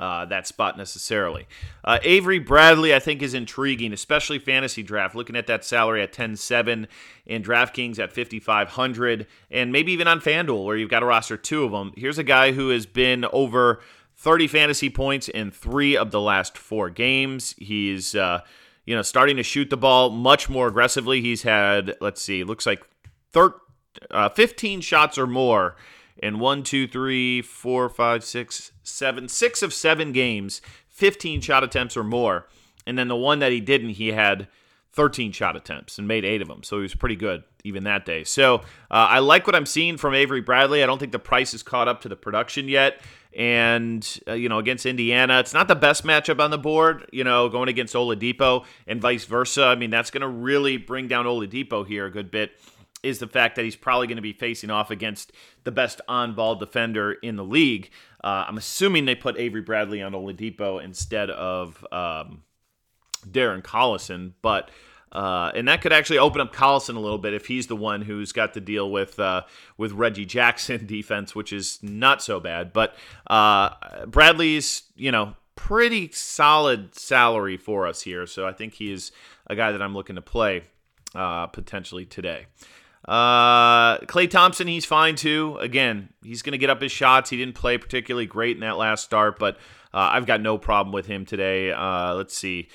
uh, 0.00 0.24
that 0.26 0.46
spot 0.46 0.78
necessarily. 0.78 1.46
Uh, 1.84 1.98
Avery 2.02 2.38
Bradley, 2.38 2.94
I 2.94 2.98
think, 2.98 3.20
is 3.20 3.34
intriguing, 3.34 3.92
especially 3.92 4.38
fantasy 4.38 4.82
draft. 4.82 5.14
Looking 5.14 5.36
at 5.36 5.48
that 5.48 5.64
salary 5.64 6.02
at 6.02 6.12
10-7 6.12 6.86
and 7.26 7.44
DraftKings 7.44 7.98
at 7.98 8.12
5,500, 8.12 9.26
and 9.50 9.72
maybe 9.72 9.92
even 9.92 10.06
on 10.06 10.20
FanDuel 10.20 10.64
where 10.64 10.76
you've 10.76 10.90
got 10.90 11.00
to 11.00 11.06
roster 11.06 11.36
two 11.36 11.64
of 11.64 11.72
them. 11.72 11.92
Here's 11.96 12.18
a 12.18 12.24
guy 12.24 12.52
who 12.52 12.70
has 12.70 12.86
been 12.86 13.24
over 13.32 13.80
30 14.16 14.46
fantasy 14.46 14.90
points 14.90 15.28
in 15.28 15.50
three 15.50 15.96
of 15.96 16.10
the 16.10 16.20
last 16.20 16.56
four 16.56 16.90
games. 16.90 17.54
He's, 17.58 18.14
uh, 18.14 18.40
you 18.84 18.94
know, 18.94 19.02
starting 19.02 19.36
to 19.36 19.42
shoot 19.42 19.68
the 19.68 19.76
ball 19.76 20.10
much 20.10 20.48
more 20.48 20.68
aggressively. 20.68 21.20
He's 21.20 21.42
had, 21.42 21.96
let's 22.00 22.22
see, 22.22 22.44
looks 22.44 22.66
like 22.66 22.82
thir- 23.32 23.54
uh, 24.10 24.28
15 24.28 24.80
shots 24.80 25.18
or 25.18 25.26
more 25.26 25.76
in 26.22 26.38
one, 26.38 26.62
two, 26.62 26.86
three, 26.86 27.42
four, 27.42 27.88
five, 27.88 28.24
six, 28.24 28.72
seven, 28.82 29.28
six 29.28 29.62
of 29.62 29.72
seven 29.72 30.12
games, 30.12 30.60
15 30.88 31.40
shot 31.40 31.62
attempts 31.62 31.96
or 31.96 32.04
more. 32.04 32.46
And 32.86 32.98
then 32.98 33.08
the 33.08 33.16
one 33.16 33.38
that 33.40 33.52
he 33.52 33.60
didn't, 33.60 33.90
he 33.90 34.08
had 34.08 34.48
13 34.92 35.32
shot 35.32 35.56
attempts 35.56 35.98
and 35.98 36.08
made 36.08 36.24
eight 36.24 36.42
of 36.42 36.48
them. 36.48 36.62
So 36.62 36.76
he 36.76 36.82
was 36.82 36.94
pretty 36.94 37.16
good 37.16 37.44
even 37.62 37.84
that 37.84 38.04
day. 38.04 38.24
So 38.24 38.56
uh, 38.56 38.60
I 38.90 39.18
like 39.18 39.46
what 39.46 39.54
I'm 39.54 39.66
seeing 39.66 39.96
from 39.96 40.14
Avery 40.14 40.40
Bradley. 40.40 40.82
I 40.82 40.86
don't 40.86 40.98
think 40.98 41.12
the 41.12 41.18
price 41.18 41.54
is 41.54 41.62
caught 41.62 41.86
up 41.86 42.00
to 42.00 42.08
the 42.08 42.16
production 42.16 42.68
yet. 42.68 43.00
And, 43.36 44.20
uh, 44.26 44.32
you 44.32 44.48
know, 44.48 44.58
against 44.58 44.86
Indiana, 44.86 45.38
it's 45.38 45.52
not 45.52 45.68
the 45.68 45.76
best 45.76 46.04
matchup 46.04 46.40
on 46.40 46.50
the 46.50 46.58
board, 46.58 47.08
you 47.12 47.22
know, 47.22 47.48
going 47.48 47.68
against 47.68 47.94
Oladipo 47.94 48.64
and 48.86 49.00
vice 49.00 49.26
versa. 49.26 49.66
I 49.66 49.74
mean, 49.74 49.90
that's 49.90 50.10
going 50.10 50.22
to 50.22 50.28
really 50.28 50.78
bring 50.78 51.06
down 51.06 51.26
Oladipo 51.26 51.86
here 51.86 52.06
a 52.06 52.10
good 52.10 52.30
bit 52.30 52.58
is 53.02 53.18
the 53.18 53.26
fact 53.26 53.56
that 53.56 53.64
he's 53.64 53.76
probably 53.76 54.06
going 54.06 54.16
to 54.16 54.22
be 54.22 54.32
facing 54.32 54.70
off 54.70 54.90
against 54.90 55.32
the 55.64 55.72
best 55.72 56.00
on 56.08 56.34
ball 56.34 56.56
defender 56.56 57.12
in 57.12 57.36
the 57.36 57.44
league. 57.44 57.90
Uh, 58.22 58.44
I'm 58.48 58.58
assuming 58.58 59.04
they 59.04 59.14
put 59.14 59.38
Avery 59.38 59.60
Bradley 59.60 60.02
on 60.02 60.12
Oladipo 60.12 60.82
instead 60.82 61.30
of 61.30 61.84
um, 61.92 62.42
Darren 63.26 63.62
Collison, 63.62 64.32
but. 64.42 64.70
Uh, 65.10 65.50
and 65.54 65.68
that 65.68 65.80
could 65.80 65.90
actually 65.90 66.18
open 66.18 66.38
up 66.38 66.54
Collison 66.54 66.94
a 66.94 67.00
little 67.00 67.16
bit 67.16 67.32
if 67.32 67.46
he's 67.46 67.66
the 67.66 67.74
one 67.74 68.02
who's 68.02 68.30
got 68.30 68.52
to 68.52 68.60
deal 68.60 68.90
with 68.90 69.18
uh, 69.18 69.44
with 69.78 69.92
Reggie 69.92 70.26
Jackson 70.26 70.84
defense, 70.86 71.34
which 71.34 71.50
is 71.50 71.78
not 71.82 72.22
so 72.22 72.40
bad. 72.40 72.74
But 72.74 72.94
uh, 73.26 74.04
Bradley's, 74.04 74.82
you 74.96 75.10
know, 75.10 75.34
pretty 75.56 76.10
solid 76.12 76.94
salary 76.94 77.56
for 77.56 77.86
us 77.86 78.02
here, 78.02 78.26
so 78.26 78.46
I 78.46 78.52
think 78.52 78.74
he 78.74 78.92
is 78.92 79.10
a 79.46 79.56
guy 79.56 79.72
that 79.72 79.80
I'm 79.80 79.94
looking 79.94 80.16
to 80.16 80.20
play 80.20 80.64
uh, 81.14 81.46
potentially 81.46 82.04
today. 82.04 82.46
Uh, 83.08 83.96
Klay 84.00 84.28
Thompson, 84.28 84.68
he's 84.68 84.84
fine 84.84 85.16
too. 85.16 85.56
Again, 85.60 86.10
he's 86.22 86.42
going 86.42 86.52
to 86.52 86.58
get 86.58 86.68
up 86.68 86.82
his 86.82 86.92
shots. 86.92 87.30
He 87.30 87.38
didn't 87.38 87.54
play 87.54 87.78
particularly 87.78 88.26
great 88.26 88.56
in 88.56 88.60
that 88.60 88.76
last 88.76 89.02
start, 89.02 89.38
but 89.38 89.56
uh, 89.94 90.10
I've 90.12 90.26
got 90.26 90.42
no 90.42 90.58
problem 90.58 90.92
with 90.92 91.06
him 91.06 91.24
today. 91.24 91.72
Uh, 91.72 92.14
let's 92.14 92.36
see. 92.36 92.68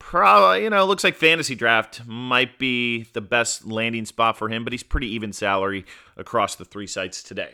Probably, 0.00 0.64
you 0.64 0.70
know, 0.70 0.84
looks 0.84 1.04
like 1.04 1.14
fantasy 1.14 1.54
draft 1.54 2.04
might 2.04 2.58
be 2.58 3.04
the 3.12 3.20
best 3.20 3.64
landing 3.64 4.06
spot 4.06 4.36
for 4.36 4.48
him, 4.48 4.64
but 4.64 4.72
he's 4.72 4.82
pretty 4.82 5.06
even 5.14 5.32
salary 5.32 5.86
across 6.16 6.56
the 6.56 6.64
three 6.64 6.88
sites 6.88 7.22
today. 7.22 7.52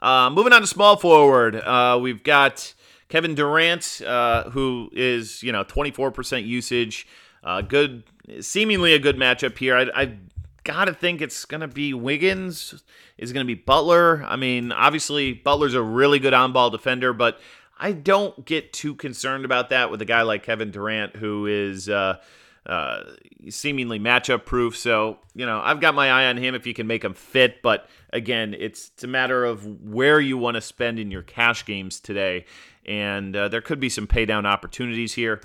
Uh, 0.00 0.30
moving 0.30 0.52
on 0.52 0.62
to 0.62 0.66
small 0.66 0.96
forward, 0.96 1.54
uh, 1.54 1.96
we've 2.00 2.24
got 2.24 2.74
Kevin 3.08 3.36
Durant, 3.36 4.02
uh, 4.04 4.50
who 4.50 4.90
is 4.92 5.44
you 5.44 5.52
know 5.52 5.62
24% 5.62 6.44
usage, 6.44 7.06
uh, 7.44 7.60
good, 7.60 8.02
seemingly 8.40 8.94
a 8.94 8.98
good 8.98 9.16
matchup 9.16 9.56
here. 9.56 9.76
I, 9.76 9.86
I 9.94 10.16
gotta 10.64 10.94
think 10.94 11.20
it's 11.20 11.44
gonna 11.44 11.68
be 11.68 11.94
Wiggins. 11.94 12.82
Is 13.18 13.32
gonna 13.32 13.44
be 13.44 13.54
Butler. 13.54 14.24
I 14.26 14.36
mean, 14.36 14.72
obviously 14.72 15.32
Butler's 15.32 15.74
a 15.74 15.82
really 15.82 16.18
good 16.18 16.34
on-ball 16.34 16.70
defender, 16.70 17.12
but 17.12 17.40
I 17.78 17.92
don't 17.92 18.44
get 18.44 18.72
too 18.72 18.94
concerned 18.94 19.44
about 19.44 19.70
that 19.70 19.90
with 19.90 20.00
a 20.02 20.04
guy 20.04 20.22
like 20.22 20.44
Kevin 20.44 20.70
Durant, 20.70 21.16
who 21.16 21.46
is 21.46 21.88
uh, 21.88 22.18
uh, 22.64 23.00
seemingly 23.48 23.98
matchup 23.98 24.44
proof. 24.44 24.76
So 24.76 25.18
you 25.34 25.46
know, 25.46 25.60
I've 25.60 25.80
got 25.80 25.94
my 25.94 26.10
eye 26.10 26.26
on 26.26 26.36
him 26.36 26.54
if 26.54 26.66
you 26.66 26.74
can 26.74 26.86
make 26.86 27.04
him 27.04 27.14
fit. 27.14 27.62
But 27.62 27.88
again, 28.12 28.54
it's, 28.58 28.90
it's 28.94 29.04
a 29.04 29.08
matter 29.08 29.44
of 29.44 29.66
where 29.82 30.20
you 30.20 30.38
want 30.38 30.54
to 30.54 30.60
spend 30.60 30.98
in 30.98 31.10
your 31.10 31.22
cash 31.22 31.64
games 31.64 31.98
today, 31.98 32.44
and 32.86 33.34
uh, 33.34 33.48
there 33.48 33.60
could 33.60 33.80
be 33.80 33.88
some 33.88 34.06
pay 34.06 34.26
down 34.26 34.46
opportunities 34.46 35.14
here. 35.14 35.40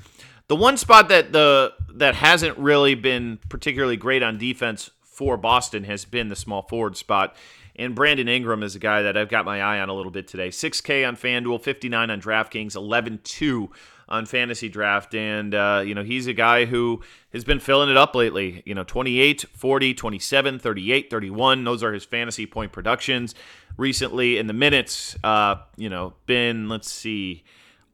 The 0.48 0.56
one 0.56 0.78
spot 0.78 1.10
that 1.10 1.34
the 1.34 1.74
that 1.96 2.16
hasn't 2.16 2.58
really 2.58 2.96
been 2.96 3.40
particularly 3.50 3.98
great 3.98 4.24
on 4.24 4.38
defense 4.38 4.92
for 5.18 5.36
Boston 5.36 5.84
has 5.86 6.06
been 6.06 6.30
the 6.30 6.36
small 6.36 6.62
forward 6.62 6.96
spot. 6.96 7.36
And 7.76 7.96
Brandon 7.96 8.28
Ingram 8.28 8.62
is 8.62 8.76
a 8.76 8.80
guy 8.80 9.02
that 9.02 9.18
I've 9.18 9.30
got 9.30 9.46
my 9.46 9.64
eye 9.64 9.80
on 9.80 9.90
a 9.90 9.94
little 9.94 10.12
bit 10.12 10.28
today. 10.28 10.50
6K 10.50 11.08
on 11.08 11.16
FanDuel, 11.16 11.60
59 11.60 12.12
on 12.12 12.22
DraftKings, 12.22 12.76
11 12.76 13.22
2 13.24 13.72
on 14.08 14.28
Fantasy 14.28 14.70
Draft. 14.70 15.16
And, 15.16 15.56
uh, 15.56 15.82
you 15.84 15.96
know, 15.96 16.04
he's 16.04 16.28
a 16.28 16.34
guy 16.34 16.66
who 16.66 17.02
has 17.34 17.44
been 17.44 17.60
filling 17.60 17.90
it 17.90 17.98
up 17.98 18.14
lately. 18.14 18.62
You 18.68 18.76
know, 18.76 18.84
28, 18.84 19.46
40, 19.54 19.96
27, 19.96 20.60
38, 20.60 21.10
31. 21.10 21.64
Those 21.64 21.82
are 21.82 21.94
his 21.94 22.06
fantasy 22.06 22.46
point 22.46 22.72
productions 22.72 23.34
recently. 23.76 24.38
In 24.38 24.46
the 24.46 24.54
minutes, 24.54 25.18
uh, 25.24 25.56
you 25.78 25.90
know, 25.90 26.14
been, 26.28 26.70
let's 26.70 26.92
see, 26.92 27.44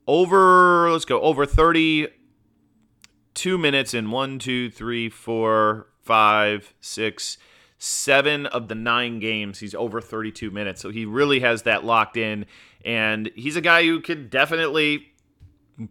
over, 0.07 0.91
let's 0.91 1.05
go, 1.05 1.21
over 1.21 1.45
32 1.45 3.57
minutes 3.57 3.93
in 3.93 4.11
one, 4.11 4.39
two, 4.39 4.69
three, 4.69 5.07
four, 5.07 5.87
five, 6.03 6.73
six, 6.81 7.37
seven 7.77 8.45
of 8.45 8.67
the 8.67 8.75
nine 8.75 9.19
games. 9.19 9.59
He's 9.59 9.75
over 9.75 9.99
32 9.99 10.51
minutes. 10.51 10.81
So 10.81 10.89
he 10.89 11.05
really 11.05 11.41
has 11.41 11.63
that 11.63 11.83
locked 11.83 12.17
in. 12.17 12.45
And 12.85 13.31
he's 13.35 13.55
a 13.55 13.61
guy 13.61 13.83
who 13.83 13.99
can 13.99 14.29
definitely 14.29 15.13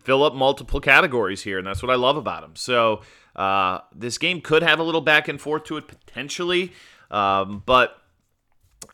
fill 0.01 0.23
up 0.23 0.35
multiple 0.35 0.81
categories 0.81 1.43
here. 1.43 1.59
And 1.59 1.67
that's 1.67 1.83
what 1.83 1.91
I 1.91 1.97
love 1.97 2.17
about 2.17 2.45
him. 2.45 2.57
So 2.57 3.03
uh, 3.37 3.81
this 3.95 4.19
game 4.19 4.41
could 4.41 4.63
have 4.63 4.79
a 4.79 4.83
little 4.83 5.01
back 5.01 5.29
and 5.29 5.41
forth 5.41 5.65
to 5.65 5.77
it 5.77 5.89
potentially. 5.89 6.73
Um, 7.11 7.63
but 7.67 7.99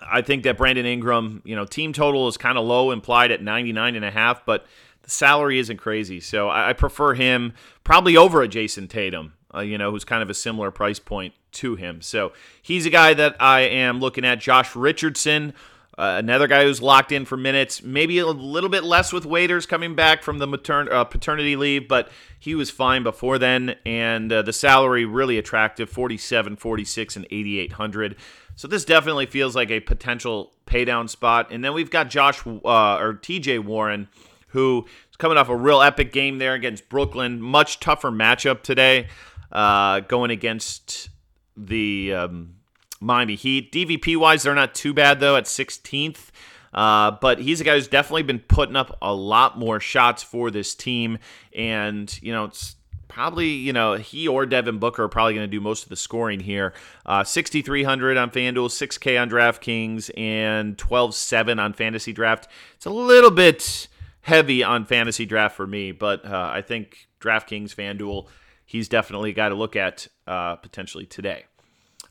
I 0.00 0.22
think 0.22 0.44
that 0.44 0.56
Brandon 0.56 0.86
Ingram, 0.86 1.42
you 1.44 1.56
know, 1.56 1.64
team 1.64 1.92
total 1.92 2.28
is 2.28 2.36
kind 2.36 2.58
of 2.58 2.64
low 2.64 2.90
implied 2.90 3.30
at 3.30 3.42
99 3.42 3.96
and 3.96 4.04
a 4.04 4.10
half, 4.10 4.44
but 4.44 4.66
the 5.02 5.10
salary 5.10 5.58
isn't 5.58 5.78
crazy. 5.78 6.20
So 6.20 6.48
I, 6.48 6.70
I 6.70 6.72
prefer 6.72 7.14
him 7.14 7.54
probably 7.84 8.16
over 8.16 8.42
a 8.42 8.48
Jayson 8.48 8.88
Tatum 8.88 9.34
uh, 9.54 9.60
you 9.60 9.78
know, 9.78 9.90
who's 9.90 10.04
kind 10.04 10.22
of 10.22 10.30
a 10.30 10.34
similar 10.34 10.70
price 10.70 10.98
point 10.98 11.34
to 11.52 11.74
him. 11.76 12.02
So 12.02 12.32
he's 12.60 12.86
a 12.86 12.90
guy 12.90 13.14
that 13.14 13.36
I 13.40 13.60
am 13.60 14.00
looking 14.00 14.24
at. 14.24 14.40
Josh 14.40 14.76
Richardson, 14.76 15.54
uh, 15.96 16.16
another 16.18 16.46
guy 16.46 16.64
who's 16.64 16.82
locked 16.82 17.12
in 17.12 17.24
for 17.24 17.36
minutes, 17.36 17.82
maybe 17.82 18.18
a 18.18 18.26
little 18.26 18.70
bit 18.70 18.84
less 18.84 19.12
with 19.12 19.24
Waiters 19.24 19.66
coming 19.66 19.94
back 19.94 20.22
from 20.22 20.38
the 20.38 20.46
matern- 20.46 20.90
uh, 20.92 21.04
paternity 21.04 21.56
leave, 21.56 21.88
but 21.88 22.10
he 22.38 22.54
was 22.54 22.70
fine 22.70 23.02
before 23.02 23.38
then. 23.38 23.76
And 23.86 24.32
uh, 24.32 24.42
the 24.42 24.52
salary 24.52 25.04
really 25.04 25.38
attractive 25.38 25.88
47, 25.88 26.56
46, 26.56 27.16
and 27.16 27.24
8,800. 27.30 28.16
So 28.54 28.68
this 28.68 28.84
definitely 28.84 29.26
feels 29.26 29.56
like 29.56 29.70
a 29.70 29.80
potential 29.80 30.52
paydown 30.66 31.08
spot. 31.08 31.48
And 31.50 31.64
then 31.64 31.72
we've 31.72 31.90
got 31.90 32.10
Josh 32.10 32.46
uh, 32.46 32.98
or 32.98 33.14
TJ 33.14 33.64
Warren, 33.64 34.08
who 34.48 34.84
is 35.10 35.16
coming 35.16 35.38
off 35.38 35.48
a 35.48 35.56
real 35.56 35.80
epic 35.80 36.12
game 36.12 36.38
there 36.38 36.54
against 36.54 36.88
Brooklyn. 36.88 37.40
Much 37.40 37.80
tougher 37.80 38.10
matchup 38.10 38.62
today 38.62 39.08
uh, 39.52 40.00
going 40.00 40.30
against 40.30 41.10
the 41.56 42.14
um, 42.14 42.54
Miami 43.00 43.34
Heat. 43.34 43.72
DVP 43.72 44.16
wise, 44.16 44.42
they're 44.42 44.54
not 44.54 44.74
too 44.74 44.92
bad 44.92 45.20
though 45.20 45.36
at 45.36 45.44
16th. 45.44 46.30
Uh, 46.72 47.12
but 47.12 47.38
he's 47.38 47.60
a 47.60 47.64
guy 47.64 47.74
who's 47.74 47.88
definitely 47.88 48.22
been 48.22 48.40
putting 48.40 48.76
up 48.76 48.96
a 49.00 49.12
lot 49.12 49.58
more 49.58 49.80
shots 49.80 50.22
for 50.22 50.50
this 50.50 50.74
team, 50.74 51.18
and 51.56 52.20
you 52.22 52.30
know 52.30 52.44
it's 52.44 52.76
probably 53.08 53.48
you 53.48 53.72
know 53.72 53.94
he 53.94 54.28
or 54.28 54.44
Devin 54.44 54.78
Booker 54.78 55.04
are 55.04 55.08
probably 55.08 55.34
going 55.34 55.46
to 55.46 55.50
do 55.50 55.60
most 55.60 55.84
of 55.84 55.88
the 55.88 55.96
scoring 55.96 56.40
here. 56.40 56.74
Uh, 57.06 57.24
6,300 57.24 58.16
on 58.16 58.30
FanDuel, 58.30 58.68
6K 58.68 59.20
on 59.20 59.30
DraftKings, 59.30 60.10
and 60.16 60.76
12.7 60.76 61.58
on 61.58 61.72
Fantasy 61.72 62.12
Draft. 62.12 62.48
It's 62.76 62.86
a 62.86 62.90
little 62.90 63.30
bit 63.30 63.88
heavy 64.20 64.62
on 64.62 64.84
Fantasy 64.84 65.24
Draft 65.24 65.56
for 65.56 65.66
me, 65.66 65.92
but 65.92 66.24
uh, 66.24 66.50
I 66.52 66.60
think 66.60 67.08
DraftKings, 67.20 67.74
FanDuel 67.74 68.28
he's 68.68 68.88
definitely 68.88 69.30
a 69.30 69.32
guy 69.32 69.48
to 69.48 69.54
look 69.54 69.74
at 69.74 70.06
uh, 70.26 70.56
potentially 70.56 71.06
today. 71.06 71.46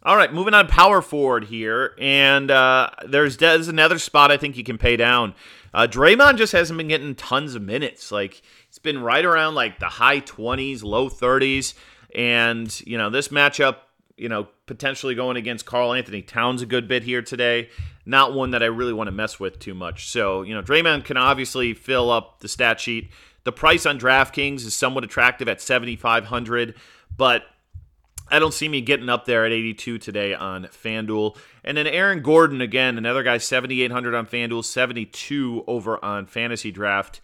All 0.03 0.17
right, 0.17 0.33
moving 0.33 0.53
on 0.53 0.67
power 0.67 1.01
forward 1.01 1.45
here, 1.45 1.93
and 1.99 2.49
uh, 2.49 2.89
there's, 3.05 3.37
there's 3.37 3.67
another 3.67 3.99
spot 3.99 4.31
I 4.31 4.37
think 4.37 4.57
you 4.57 4.63
can 4.63 4.77
pay 4.77 4.95
down. 4.95 5.35
Uh, 5.73 5.85
Draymond 5.85 6.37
just 6.37 6.53
hasn't 6.53 6.77
been 6.77 6.87
getting 6.87 7.13
tons 7.13 7.55
of 7.55 7.61
minutes. 7.61 8.11
Like 8.11 8.41
it's 8.69 8.79
been 8.79 8.99
right 9.01 9.23
around 9.23 9.55
like 9.55 9.79
the 9.79 9.89
high 9.89 10.21
20s, 10.21 10.83
low 10.83 11.09
30s, 11.09 11.73
and 12.15 12.81
you 12.87 12.97
know 12.97 13.09
this 13.09 13.27
matchup, 13.27 13.77
you 14.15 14.29
know 14.29 14.47
potentially 14.65 15.13
going 15.15 15.37
against 15.37 15.65
Karl-Anthony 15.65 16.21
Towns 16.21 16.61
a 16.61 16.65
good 16.65 16.87
bit 16.87 17.03
here 17.03 17.21
today. 17.21 17.69
Not 18.05 18.33
one 18.33 18.51
that 18.51 18.63
I 18.63 18.67
really 18.67 18.93
want 18.93 19.07
to 19.07 19.11
mess 19.11 19.39
with 19.39 19.59
too 19.59 19.73
much. 19.73 20.09
So 20.09 20.41
you 20.41 20.55
know 20.55 20.61
Draymond 20.61 21.05
can 21.05 21.17
obviously 21.17 21.73
fill 21.73 22.09
up 22.09 22.39
the 22.39 22.47
stat 22.47 22.79
sheet. 22.79 23.09
The 23.47 23.53
price 23.53 23.85
on 23.85 23.97
DraftKings 23.97 24.65
is 24.65 24.73
somewhat 24.73 25.05
attractive 25.05 25.47
at 25.47 25.61
7500 25.61 26.75
but 27.15 27.43
I 28.29 28.39
don't 28.39 28.53
see 28.53 28.67
me 28.67 28.81
getting 28.81 29.07
up 29.07 29.23
there 29.23 29.45
at 29.45 29.53
82 29.53 29.99
today 29.99 30.33
on 30.33 30.65
FanDuel. 30.65 31.37
And 31.63 31.77
then 31.77 31.87
Aaron 31.87 32.21
Gordon, 32.21 32.59
again, 32.59 32.97
another 32.97 33.23
guy, 33.23 33.37
7,800 33.37 34.13
on 34.15 34.25
FanDuel, 34.25 34.65
72 34.65 35.63
over 35.65 36.03
on 36.03 36.25
Fantasy 36.25 36.71
Draft. 36.71 37.21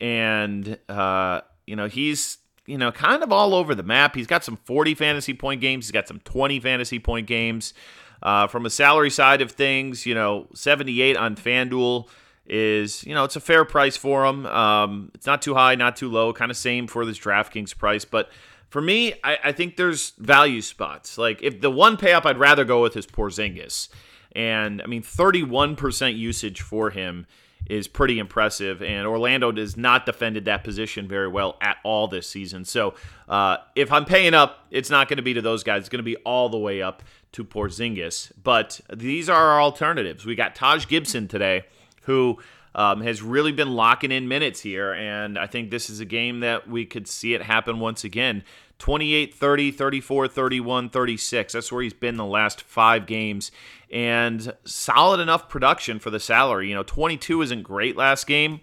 And, 0.00 0.78
uh, 0.88 1.40
you 1.66 1.74
know, 1.74 1.88
he's, 1.88 2.38
you 2.66 2.78
know, 2.78 2.92
kind 2.92 3.24
of 3.24 3.32
all 3.32 3.52
over 3.52 3.74
the 3.74 3.82
map. 3.82 4.14
He's 4.14 4.28
got 4.28 4.44
some 4.44 4.58
40 4.58 4.94
fantasy 4.94 5.34
point 5.34 5.60
games, 5.60 5.86
he's 5.86 5.92
got 5.92 6.06
some 6.06 6.20
20 6.20 6.60
fantasy 6.60 7.00
point 7.00 7.26
games. 7.26 7.74
Uh, 8.22 8.46
from 8.46 8.64
a 8.64 8.70
salary 8.70 9.10
side 9.10 9.42
of 9.42 9.50
things, 9.50 10.06
you 10.06 10.14
know, 10.14 10.46
78 10.54 11.16
on 11.16 11.34
FanDuel 11.34 12.08
is, 12.46 13.04
you 13.04 13.14
know, 13.14 13.24
it's 13.24 13.36
a 13.36 13.40
fair 13.40 13.64
price 13.64 13.96
for 13.96 14.24
him. 14.24 14.46
Um, 14.46 15.10
it's 15.14 15.26
not 15.26 15.42
too 15.42 15.54
high, 15.54 15.74
not 15.74 15.96
too 15.96 16.10
low, 16.10 16.32
kind 16.32 16.50
of 16.50 16.56
same 16.56 16.86
for 16.86 17.04
this 17.04 17.18
DraftKings 17.18 17.76
price. 17.76 18.04
But 18.04 18.30
for 18.68 18.80
me, 18.80 19.14
I, 19.22 19.38
I, 19.44 19.52
think 19.52 19.76
there's 19.76 20.10
value 20.18 20.60
spots. 20.60 21.16
Like 21.16 21.42
if 21.42 21.60
the 21.60 21.70
one 21.70 21.96
pay 21.96 22.12
up 22.12 22.26
I'd 22.26 22.38
rather 22.38 22.64
go 22.64 22.82
with 22.82 22.96
is 22.96 23.06
Porzingis. 23.06 23.88
And 24.34 24.82
I 24.82 24.86
mean, 24.86 25.02
31% 25.02 26.16
usage 26.16 26.60
for 26.60 26.90
him 26.90 27.26
is 27.66 27.88
pretty 27.88 28.18
impressive. 28.18 28.82
And 28.82 29.06
Orlando 29.06 29.52
has 29.54 29.76
not 29.76 30.06
defended 30.06 30.44
that 30.46 30.64
position 30.64 31.08
very 31.08 31.28
well 31.28 31.56
at 31.60 31.78
all 31.84 32.08
this 32.08 32.28
season. 32.28 32.64
So 32.64 32.94
uh, 33.28 33.58
if 33.74 33.92
I'm 33.92 34.04
paying 34.04 34.34
up, 34.34 34.66
it's 34.70 34.90
not 34.90 35.08
going 35.08 35.16
to 35.16 35.22
be 35.22 35.34
to 35.34 35.42
those 35.42 35.62
guys. 35.62 35.80
It's 35.80 35.88
going 35.88 36.00
to 36.00 36.02
be 36.02 36.16
all 36.16 36.48
the 36.48 36.58
way 36.58 36.82
up 36.82 37.02
to 37.32 37.44
Porzingis. 37.44 38.32
But 38.42 38.80
these 38.92 39.28
are 39.28 39.50
our 39.50 39.60
alternatives. 39.62 40.26
We 40.26 40.34
got 40.34 40.54
Taj 40.54 40.86
Gibson 40.86 41.28
today, 41.28 41.64
who 42.04 42.38
um, 42.74 43.02
has 43.02 43.22
really 43.22 43.52
been 43.52 43.74
locking 43.74 44.10
in 44.10 44.26
minutes 44.28 44.60
here. 44.60 44.92
And 44.92 45.38
I 45.38 45.46
think 45.46 45.70
this 45.70 45.88
is 45.88 46.00
a 46.00 46.04
game 46.04 46.40
that 46.40 46.68
we 46.68 46.84
could 46.84 47.06
see 47.06 47.34
it 47.34 47.42
happen 47.42 47.78
once 47.78 48.04
again. 48.04 48.42
28 48.78 49.32
30, 49.34 49.70
34 49.70 50.28
31, 50.28 50.88
36. 50.90 51.52
That's 51.52 51.72
where 51.72 51.82
he's 51.82 51.92
been 51.92 52.16
the 52.16 52.24
last 52.24 52.62
five 52.62 53.06
games. 53.06 53.52
And 53.90 54.52
solid 54.64 55.20
enough 55.20 55.48
production 55.48 56.00
for 56.00 56.10
the 56.10 56.18
salary. 56.18 56.68
You 56.68 56.74
know, 56.74 56.82
22 56.82 57.42
isn't 57.42 57.62
great 57.62 57.96
last 57.96 58.26
game. 58.26 58.60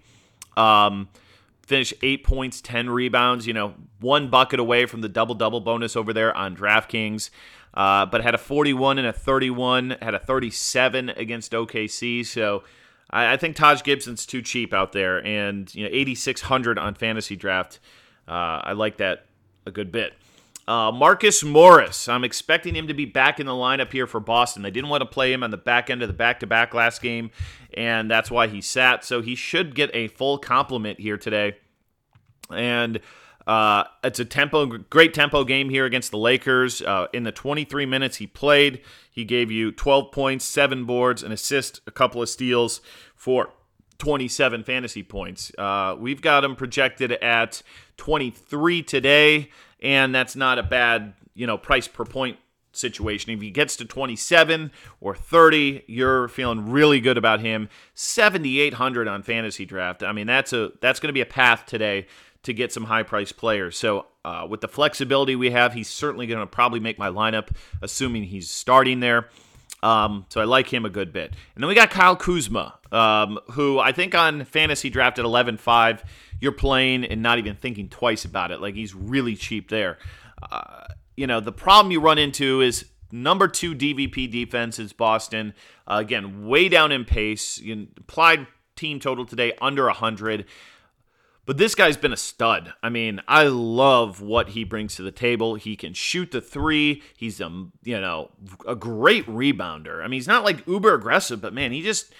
Um, 0.56 1.08
finished 1.62 1.94
eight 2.02 2.24
points, 2.24 2.60
10 2.60 2.90
rebounds, 2.90 3.46
you 3.46 3.54
know, 3.54 3.74
one 4.00 4.28
bucket 4.28 4.60
away 4.60 4.84
from 4.84 5.00
the 5.00 5.08
double 5.08 5.34
double 5.34 5.60
bonus 5.60 5.96
over 5.96 6.12
there 6.12 6.36
on 6.36 6.54
DraftKings. 6.54 7.30
Uh, 7.72 8.04
but 8.04 8.22
had 8.22 8.34
a 8.34 8.38
41 8.38 8.98
and 8.98 9.06
a 9.06 9.12
31, 9.14 9.96
had 10.02 10.14
a 10.14 10.18
37 10.18 11.08
against 11.08 11.52
OKC. 11.52 12.26
So 12.26 12.64
I, 13.12 13.34
I 13.34 13.36
think 13.36 13.56
Taj 13.56 13.82
Gibson's 13.82 14.26
too 14.26 14.42
cheap 14.42 14.72
out 14.72 14.92
there. 14.92 15.24
And, 15.24 15.72
you 15.74 15.84
know, 15.84 15.90
8,600 15.92 16.78
on 16.78 16.94
fantasy 16.94 17.36
draft. 17.36 17.78
Uh, 18.26 18.62
I 18.64 18.72
like 18.72 18.98
that 18.98 19.26
a 19.66 19.70
good 19.70 19.92
bit. 19.92 20.14
Uh, 20.66 20.92
Marcus 20.92 21.42
Morris, 21.42 22.08
I'm 22.08 22.22
expecting 22.22 22.76
him 22.76 22.86
to 22.86 22.94
be 22.94 23.04
back 23.04 23.40
in 23.40 23.46
the 23.46 23.52
lineup 23.52 23.90
here 23.90 24.06
for 24.06 24.20
Boston. 24.20 24.62
They 24.62 24.70
didn't 24.70 24.90
want 24.90 25.00
to 25.00 25.06
play 25.06 25.32
him 25.32 25.42
on 25.42 25.50
the 25.50 25.56
back 25.56 25.90
end 25.90 26.02
of 26.02 26.08
the 26.08 26.14
back 26.14 26.38
to 26.40 26.46
back 26.46 26.72
last 26.72 27.02
game, 27.02 27.32
and 27.74 28.08
that's 28.08 28.30
why 28.30 28.46
he 28.46 28.60
sat. 28.60 29.04
So 29.04 29.22
he 29.22 29.34
should 29.34 29.74
get 29.74 29.90
a 29.92 30.06
full 30.06 30.38
complement 30.38 31.00
here 31.00 31.16
today. 31.16 31.56
And 32.48 33.00
uh, 33.46 33.84
it's 34.04 34.20
a 34.20 34.24
tempo, 34.24 34.66
great 34.66 35.14
tempo 35.14 35.44
game 35.44 35.68
here 35.68 35.84
against 35.84 36.10
the 36.10 36.18
Lakers. 36.18 36.80
Uh, 36.82 37.06
in 37.12 37.24
the 37.24 37.32
23 37.32 37.86
minutes 37.86 38.16
he 38.16 38.26
played, 38.26 38.82
he 39.10 39.24
gave 39.24 39.50
you 39.50 39.72
12 39.72 40.12
points, 40.12 40.44
seven 40.44 40.84
boards, 40.84 41.22
an 41.22 41.32
assist, 41.32 41.80
a 41.86 41.90
couple 41.90 42.22
of 42.22 42.28
steals 42.28 42.80
for 43.14 43.50
27 43.98 44.64
fantasy 44.64 45.02
points. 45.02 45.52
Uh, 45.58 45.96
we've 45.98 46.22
got 46.22 46.44
him 46.44 46.56
projected 46.56 47.12
at 47.12 47.62
23 47.96 48.82
today, 48.82 49.50
and 49.80 50.14
that's 50.14 50.36
not 50.36 50.58
a 50.58 50.62
bad, 50.62 51.14
you 51.34 51.46
know, 51.46 51.58
price 51.58 51.88
per 51.88 52.04
point 52.04 52.38
situation. 52.72 53.32
If 53.32 53.40
he 53.40 53.50
gets 53.50 53.76
to 53.76 53.84
27 53.84 54.70
or 55.00 55.14
30, 55.14 55.84
you're 55.86 56.28
feeling 56.28 56.70
really 56.70 57.00
good 57.00 57.18
about 57.18 57.40
him. 57.40 57.68
7800 57.94 59.08
on 59.08 59.22
fantasy 59.22 59.64
draft. 59.64 60.02
I 60.02 60.12
mean, 60.12 60.26
that's 60.26 60.52
a 60.52 60.72
that's 60.80 60.98
going 60.98 61.08
to 61.08 61.12
be 61.12 61.20
a 61.20 61.26
path 61.26 61.66
today 61.66 62.06
to 62.42 62.52
get 62.52 62.72
some 62.72 62.84
high 62.84 63.02
priced 63.02 63.36
players. 63.36 63.76
So, 63.76 64.06
uh, 64.24 64.46
with 64.48 64.60
the 64.60 64.68
flexibility 64.68 65.36
we 65.36 65.50
have, 65.50 65.74
he's 65.74 65.88
certainly 65.88 66.26
going 66.26 66.40
to 66.40 66.46
probably 66.46 66.80
make 66.80 66.98
my 66.98 67.08
lineup, 67.08 67.48
assuming 67.80 68.24
he's 68.24 68.50
starting 68.50 69.00
there. 69.00 69.28
Um, 69.82 70.26
so 70.28 70.40
I 70.40 70.44
like 70.44 70.72
him 70.72 70.84
a 70.84 70.90
good 70.90 71.12
bit. 71.12 71.32
And 71.54 71.62
then 71.62 71.66
we 71.66 71.74
got 71.74 71.90
Kyle 71.90 72.14
Kuzma, 72.14 72.78
um, 72.92 73.40
who 73.52 73.80
I 73.80 73.90
think 73.90 74.14
on 74.14 74.44
fantasy 74.44 74.90
drafted 74.90 75.24
11 75.24 75.56
5 75.56 76.04
you're 76.42 76.50
playing 76.50 77.04
and 77.04 77.22
not 77.22 77.38
even 77.38 77.54
thinking 77.54 77.88
twice 77.88 78.24
about 78.24 78.50
it. 78.50 78.60
Like 78.60 78.74
he's 78.74 78.96
really 78.96 79.36
cheap 79.36 79.70
there. 79.70 79.98
Uh, 80.50 80.86
you 81.16 81.28
know, 81.28 81.38
the 81.38 81.52
problem 81.52 81.92
you 81.92 82.00
run 82.00 82.18
into 82.18 82.60
is 82.60 82.84
number 83.12 83.46
two 83.46 83.76
DVP 83.76 84.28
defense 84.28 84.80
is 84.80 84.92
Boston. 84.92 85.54
Uh, 85.86 85.98
again, 86.00 86.48
way 86.48 86.68
down 86.68 86.90
in 86.90 87.04
pace. 87.04 87.58
You 87.58 87.86
applied 87.96 88.48
team 88.74 88.98
total 88.98 89.24
today 89.24 89.52
under 89.62 89.84
100. 89.84 90.46
But 91.52 91.58
this 91.58 91.74
guy's 91.74 91.98
been 91.98 92.14
a 92.14 92.16
stud. 92.16 92.72
I 92.82 92.88
mean, 92.88 93.20
I 93.28 93.42
love 93.44 94.22
what 94.22 94.48
he 94.48 94.64
brings 94.64 94.94
to 94.94 95.02
the 95.02 95.12
table. 95.12 95.56
He 95.56 95.76
can 95.76 95.92
shoot 95.92 96.30
the 96.30 96.40
three. 96.40 97.02
He's 97.14 97.42
a 97.42 97.66
you 97.82 98.00
know 98.00 98.30
a 98.66 98.74
great 98.74 99.26
rebounder. 99.26 100.02
I 100.02 100.04
mean, 100.04 100.12
he's 100.12 100.26
not 100.26 100.44
like 100.44 100.66
uber 100.66 100.94
aggressive, 100.94 101.42
but 101.42 101.52
man, 101.52 101.70
he 101.70 101.82
just 101.82 102.10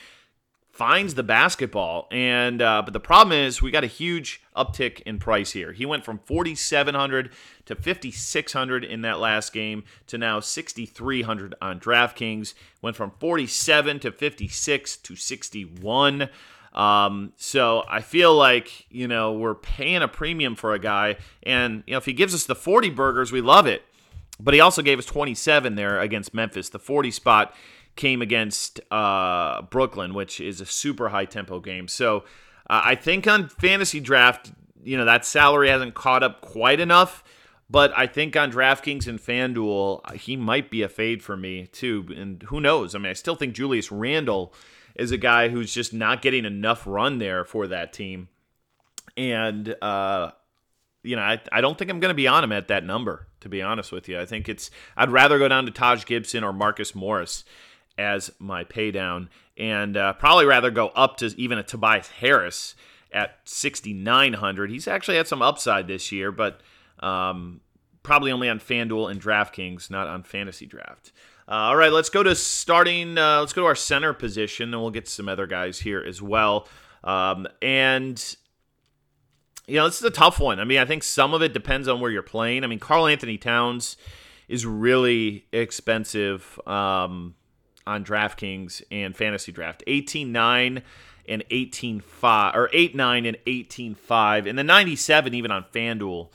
finds 0.71 1.15
the 1.15 1.23
basketball. 1.23 2.09
And 2.11 2.61
uh, 2.61 2.83
but 2.83 2.93
the 2.93 3.01
problem 3.01 3.33
is 3.39 3.63
we 3.63 3.71
got 3.71 3.85
a 3.85 3.87
huge 3.87 4.43
uptick 4.55 5.01
in 5.07 5.19
price 5.19 5.53
here. 5.53 5.73
He 5.73 5.87
went 5.87 6.05
from 6.05 6.19
4700 6.27 7.31
to 7.65 7.75
5600 7.75 8.85
in 8.85 9.01
that 9.01 9.19
last 9.19 9.55
game 9.55 9.85
to 10.09 10.19
now 10.19 10.41
6300 10.41 11.55
on 11.63 11.81
DraftKings. 11.81 12.53
Went 12.83 12.97
from 12.97 13.13
47 13.19 13.99
to 14.01 14.13
56 14.13 14.97
to 14.99 15.17
61. 15.17 16.29
Um, 16.75 17.33
so 17.37 17.85
I 17.89 18.01
feel 18.01 18.35
like 18.35 18.87
you 18.91 19.07
know 19.07 19.33
we're 19.33 19.55
paying 19.55 20.03
a 20.03 20.09
premium 20.09 20.55
for 20.55 20.73
a 20.73 20.79
guy, 20.79 21.17
and 21.43 21.83
you 21.87 21.93
know 21.93 21.99
if 21.99 22.07
he 22.07 22.13
gives 22.13 22.35
us 22.35 22.45
the 22.45 22.55
40 22.55 22.91
burgers, 22.91 23.33
we 23.33 23.41
love 23.41 23.67
it. 23.67 23.83
But 24.41 24.55
he 24.55 24.61
also 24.61 24.83
gave 24.83 24.99
us 24.99 25.07
27 25.07 25.75
there 25.75 26.01
against 26.01 26.35
Memphis. 26.35 26.69
The 26.69 26.79
40 26.79 27.11
spot 27.11 27.55
came 27.95 28.23
against 28.23 28.81
uh, 28.91 29.63
Brooklyn, 29.63 30.15
which 30.15 30.41
is 30.41 30.61
a 30.61 30.67
super 30.67 31.11
high 31.11 31.27
tempo 31.27 31.61
game. 31.61 31.87
So 31.87 32.19
uh, 32.69 32.83
I 32.85 32.95
think 32.95 33.27
on 33.27 33.49
fantasy 33.49 34.01
draft, 34.01 34.53
you 34.83 34.97
know, 34.97 35.05
that 35.05 35.25
salary 35.25 35.69
hasn't 35.69 35.95
caught 35.95 36.23
up 36.23 36.41
quite 36.41 36.81
enough. 36.81 37.23
But 37.71 37.97
I 37.97 38.07
think 38.07 38.37
on 38.37 38.53
DraftKings 38.53 39.07
and 39.07 39.19
FanDuel, 39.19 40.15
he 40.17 40.37
might 40.37 40.71
be 40.71 40.83
a 40.83 40.89
fade 40.91 41.23
for 41.23 41.39
me 41.39 41.69
too. 41.69 42.07
And 42.15 42.43
who 42.45 42.61
knows? 42.61 42.95
I 42.95 42.99
mean, 42.99 43.09
I 43.09 43.15
still 43.15 43.35
think 43.35 43.55
Julius 43.55 43.91
Randle 43.91 44.53
is 44.95 45.11
a 45.11 45.17
guy 45.17 45.49
who's 45.49 45.73
just 45.73 45.93
not 45.93 46.23
getting 46.23 46.45
enough 46.45 46.87
run 46.87 47.19
there 47.19 47.45
for 47.45 47.67
that 47.69 47.93
team. 47.93 48.29
And, 49.17 49.75
uh, 49.83 50.33
you 51.03 51.17
know, 51.17 51.23
I, 51.23 51.41
I 51.51 51.61
don't 51.61 51.77
think 51.77 51.91
I'm 51.91 52.01
going 52.01 52.11
to 52.11 52.15
be 52.15 52.29
on 52.29 52.45
him 52.45 52.53
at 52.53 52.69
that 52.69 52.85
number, 52.85 53.27
to 53.41 53.49
be 53.49 53.63
honest 53.63 53.93
with 53.93 54.09
you. 54.09 54.21
I 54.21 54.27
think 54.27 54.49
it's, 54.49 54.71
I'd 54.97 55.11
rather 55.11 55.39
go 55.39 55.49
down 55.49 55.67
to 55.67 55.73
Taj 55.73 56.05
Gibson 56.05 56.45
or 56.45 56.53
Marcus 56.53 56.95
Morris 56.95 57.45
as 57.99 58.31
my 58.39 58.65
paydown, 58.65 59.29
and 59.57 59.97
uh, 59.97 60.15
probably 60.15 60.47
rather 60.47 60.71
go 60.71 60.89
up 60.89 61.19
to 61.19 61.35
even 61.37 61.59
a 61.59 61.63
Tobias 61.63 62.09
Harris 62.09 62.75
at 63.13 63.39
6,900. 63.45 64.71
He's 64.71 64.89
actually 64.89 65.19
had 65.19 65.29
some 65.29 65.43
upside 65.43 65.87
this 65.87 66.11
year, 66.11 66.33
but 66.33 66.61
um, 67.01 67.61
probably 68.03 68.33
only 68.33 68.49
on 68.49 68.59
FanDuel 68.59 69.11
and 69.11 69.21
DraftKings, 69.21 69.91
not 69.91 70.07
on 70.09 70.23
Fantasy 70.23 70.67
Draft. 70.67 71.13
Uh, 71.53 71.69
all 71.69 71.77
right, 71.77 71.93
let's 71.93 72.09
go 72.09 72.23
to 72.23 72.35
starting. 72.35 73.19
Uh, 73.19 73.41
let's 73.41 73.53
go 73.53 73.61
to 73.61 73.67
our 73.67 73.75
center 73.75 74.15
position, 74.15 74.73
and 74.73 74.81
we'll 74.81 74.91
get 74.91 75.07
some 75.07 75.29
other 75.29 75.47
guys 75.47 75.81
here 75.81 76.03
as 76.03 76.23
well. 76.23 76.67
Um, 77.05 77.47
and 77.61 78.37
you 79.67 79.75
know, 79.75 79.85
this 79.85 79.99
is 79.99 80.05
a 80.05 80.11
tough 80.11 80.41
one. 80.41 80.61
I 80.61 80.65
mean, 80.65 80.79
I 80.79 80.87
think 80.87 81.03
some 81.03 81.35
of 81.35 81.43
it 81.43 81.53
depends 81.53 81.89
on 81.89 82.01
where 82.01 82.11
you're 82.11 82.23
playing. 82.23 82.65
I 82.65 82.69
mean, 82.69 82.79
Karl-Anthony 82.79 83.37
Towns 83.37 83.99
is 84.49 84.65
really 84.65 85.45
expensive. 85.53 86.59
Um, 86.67 87.35
on 87.87 88.05
DraftKings 88.05 88.83
and 88.91 89.17
Fantasy 89.17 89.53
Draft. 89.53 89.83
18-9 89.87 90.83
and 91.29 91.45
18-5 91.51 92.55
or 92.55 92.69
8-9 92.69 93.29
and 93.29 93.37
18-5 93.47 94.49
and 94.49 94.59
the 94.59 94.65
97 94.65 95.35
even 95.35 95.51
on 95.51 95.65
FanDuel 95.65 96.31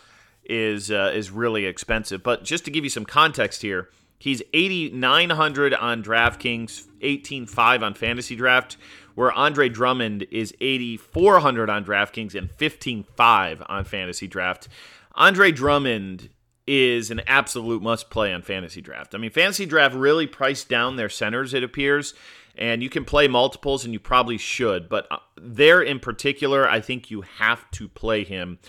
is 0.46 0.92
uh, 0.92 1.12
is 1.14 1.30
really 1.30 1.66
expensive. 1.66 2.24
But 2.24 2.44
just 2.44 2.66
to 2.66 2.72
give 2.72 2.84
you 2.84 2.90
some 2.90 3.06
context 3.06 3.62
here, 3.62 3.90
he's 4.18 4.42
8900 4.54 5.74
on 5.74 6.04
DraftKings, 6.04 6.88
18-5 7.02 7.82
on 7.82 7.94
Fantasy 7.94 8.36
Draft, 8.36 8.78
where 9.16 9.32
Andre 9.32 9.70
Drummond 9.70 10.28
is 10.32 10.54
8400 10.62 11.70
on 11.70 11.84
DraftKings 11.84 12.36
and 12.36 12.50
15-5 12.58 13.66
on 13.68 13.84
Fantasy 13.84 14.28
Draft. 14.28 14.68
Andre 15.16 15.52
Drummond 15.52 16.30
is 16.68 17.10
an 17.10 17.22
absolute 17.26 17.82
must 17.82 18.10
play 18.10 18.34
on 18.34 18.42
fantasy 18.42 18.82
draft. 18.82 19.16
I 19.16 19.18
mean, 19.18 19.32
fantasy 19.32 19.66
draft 19.66 19.96
really 19.96 20.28
priced 20.28 20.68
down 20.68 20.98
their 20.98 21.10
centers, 21.10 21.54
it 21.54 21.64
appears, 21.64 22.14
and 22.58 22.84
you 22.84 22.90
can 22.90 23.06
play 23.06 23.28
multiples, 23.30 23.86
and 23.86 23.94
you 23.94 24.00
probably 24.00 24.38
should. 24.38 24.90
But 24.90 25.08
uh, 25.10 25.18
there 25.40 25.82
in 25.82 26.00
particular, 26.00 26.70
I 26.70 26.82
think 26.82 27.10
you 27.10 27.22
have 27.22 27.70
to 27.72 27.88
play 27.88 28.26
him 28.26 28.60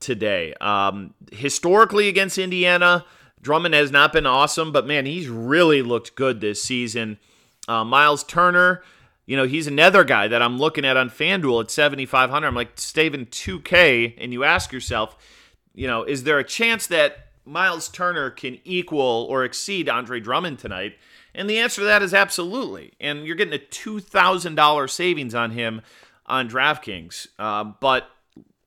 today. 0.00 0.54
Um, 0.60 1.12
historically, 1.32 2.08
against 2.08 2.38
Indiana, 2.38 3.04
Drummond 3.44 3.74
has 3.74 3.92
not 3.92 4.12
been 4.12 4.26
awesome, 4.26 4.72
but 4.72 4.86
man, 4.86 5.06
he's 5.06 5.28
really 5.28 5.82
looked 5.82 6.16
good 6.16 6.40
this 6.40 6.62
season. 6.62 7.18
Uh, 7.68 7.84
Miles 7.84 8.24
Turner, 8.24 8.82
you 9.26 9.36
know, 9.36 9.46
he's 9.46 9.68
another 9.68 10.02
guy 10.02 10.26
that 10.26 10.42
I'm 10.42 10.58
looking 10.58 10.84
at 10.84 10.96
on 10.96 11.10
FanDuel 11.10 11.64
at 11.64 11.70
7,500. 11.70 12.46
I'm 12.46 12.54
like, 12.54 12.72
saving 12.74 13.26
2K, 13.26 14.14
and 14.18 14.32
you 14.32 14.42
ask 14.42 14.72
yourself, 14.72 15.16
you 15.74 15.86
know, 15.86 16.02
is 16.02 16.24
there 16.24 16.38
a 16.38 16.44
chance 16.44 16.88
that 16.88 17.24
Miles 17.44 17.88
Turner 17.88 18.30
can 18.30 18.58
equal 18.64 19.26
or 19.28 19.44
exceed 19.44 19.88
Andre 19.88 20.20
Drummond 20.20 20.58
tonight. 20.58 20.96
And 21.34 21.48
the 21.48 21.58
answer 21.58 21.82
to 21.82 21.86
that 21.86 22.02
is 22.02 22.14
absolutely. 22.14 22.92
And 23.00 23.26
you're 23.26 23.36
getting 23.36 23.54
a 23.54 23.58
$2,000 23.58 24.90
savings 24.90 25.34
on 25.34 25.50
him 25.50 25.82
on 26.26 26.48
DraftKings. 26.48 27.28
Uh, 27.38 27.64
but 27.64 28.08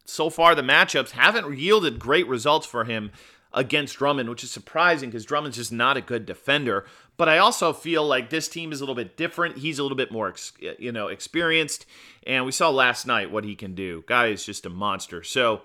so 0.05 0.29
far, 0.29 0.53
the 0.53 0.61
matchups 0.61 1.11
haven't 1.11 1.57
yielded 1.57 1.99
great 1.99 2.27
results 2.27 2.67
for 2.67 2.83
him 2.83 3.11
against 3.57 3.97
Drummond, 3.97 4.29
which 4.29 4.43
is 4.43 4.51
surprising 4.51 5.09
because 5.09 5.25
Drummond's 5.25 5.57
just 5.57 5.71
not 5.71 5.97
a 5.97 6.01
good 6.01 6.25
defender. 6.25 6.85
But 7.17 7.27
I 7.27 7.39
also 7.39 7.73
feel 7.73 8.05
like 8.05 8.29
this 8.29 8.47
team 8.47 8.71
is 8.71 8.79
a 8.79 8.83
little 8.83 8.95
bit 8.95 9.17
different. 9.17 9.57
He's 9.57 9.79
a 9.79 9.83
little 9.83 9.97
bit 9.97 10.11
more, 10.11 10.33
you 10.77 10.91
know, 10.91 11.07
experienced, 11.07 11.87
and 12.25 12.45
we 12.45 12.51
saw 12.51 12.69
last 12.69 13.07
night 13.07 13.31
what 13.31 13.43
he 13.43 13.55
can 13.55 13.73
do. 13.73 14.03
Guy 14.07 14.27
is 14.27 14.45
just 14.45 14.67
a 14.67 14.69
monster. 14.69 15.23
So 15.23 15.63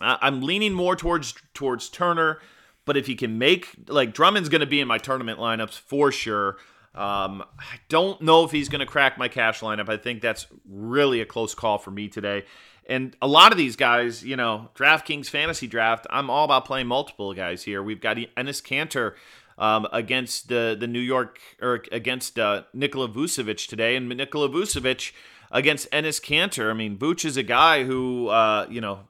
uh, 0.00 0.18
I'm 0.20 0.42
leaning 0.42 0.74
more 0.74 0.94
towards 0.94 1.34
towards 1.54 1.88
Turner. 1.88 2.40
But 2.84 2.96
if 2.96 3.06
he 3.06 3.16
can 3.16 3.38
make 3.38 3.68
like 3.88 4.14
Drummond's 4.14 4.48
going 4.48 4.60
to 4.60 4.66
be 4.66 4.80
in 4.80 4.88
my 4.88 4.98
tournament 4.98 5.38
lineups 5.38 5.78
for 5.78 6.12
sure. 6.12 6.56
Um, 6.94 7.44
I 7.58 7.78
don't 7.88 8.20
know 8.22 8.44
if 8.44 8.50
he's 8.50 8.68
going 8.68 8.80
to 8.80 8.86
crack 8.86 9.18
my 9.18 9.28
cash 9.28 9.60
lineup. 9.60 9.88
I 9.88 9.98
think 9.98 10.20
that's 10.20 10.46
really 10.68 11.20
a 11.20 11.26
close 11.26 11.54
call 11.54 11.78
for 11.78 11.90
me 11.90 12.08
today. 12.08 12.44
And 12.88 13.14
a 13.20 13.28
lot 13.28 13.52
of 13.52 13.58
these 13.58 13.76
guys, 13.76 14.24
you 14.24 14.34
know, 14.34 14.70
DraftKings 14.74 15.28
fantasy 15.28 15.66
draft, 15.66 16.06
I'm 16.08 16.30
all 16.30 16.44
about 16.44 16.64
playing 16.64 16.86
multiple 16.86 17.34
guys 17.34 17.64
here. 17.64 17.82
We've 17.82 18.00
got 18.00 18.16
Enes 18.16 18.62
Kanter 18.62 19.14
um, 19.58 19.86
against 19.92 20.48
the 20.48 20.76
the 20.78 20.86
New 20.86 21.00
York 21.00 21.38
or 21.60 21.82
against 21.92 22.38
uh, 22.38 22.62
Nikola 22.72 23.08
Vucevic 23.08 23.68
today, 23.68 23.96
and 23.96 24.08
Nikola 24.08 24.48
Vucevic 24.48 25.12
against 25.50 25.90
Enes 25.90 26.20
Kanter. 26.20 26.70
I 26.70 26.74
mean, 26.74 26.96
Vooch 26.96 27.24
is 27.24 27.36
a 27.36 27.42
guy 27.42 27.84
who 27.84 28.28
uh, 28.28 28.66
you 28.70 28.80
know 28.80 29.00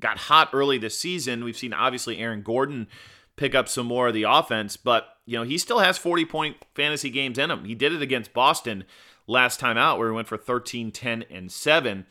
got 0.00 0.18
hot 0.18 0.50
early 0.52 0.78
this 0.78 0.98
season. 0.98 1.44
We've 1.44 1.56
seen 1.56 1.72
obviously 1.72 2.18
Aaron 2.18 2.42
Gordon 2.42 2.88
pick 3.36 3.54
up 3.54 3.68
some 3.68 3.86
more 3.86 4.08
of 4.08 4.14
the 4.14 4.24
offense, 4.24 4.76
but 4.76 5.18
you 5.26 5.38
know 5.38 5.44
he 5.44 5.58
still 5.58 5.78
has 5.78 5.98
40 5.98 6.24
point 6.24 6.56
fantasy 6.74 7.10
games 7.10 7.38
in 7.38 7.50
him. 7.50 7.64
He 7.64 7.74
did 7.74 7.92
it 7.92 8.02
against 8.02 8.32
Boston 8.32 8.84
last 9.26 9.60
time 9.60 9.78
out, 9.78 9.98
where 9.98 10.08
he 10.08 10.14
went 10.14 10.28
for 10.28 10.36
13, 10.36 10.90
10, 10.90 11.24
and 11.30 11.52
seven. 11.52 12.06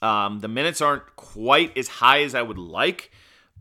Um, 0.00 0.40
the 0.40 0.48
minutes 0.48 0.80
aren't 0.80 1.16
quite 1.16 1.76
as 1.76 1.88
high 1.88 2.22
as 2.22 2.34
I 2.34 2.42
would 2.42 2.58
like, 2.58 3.10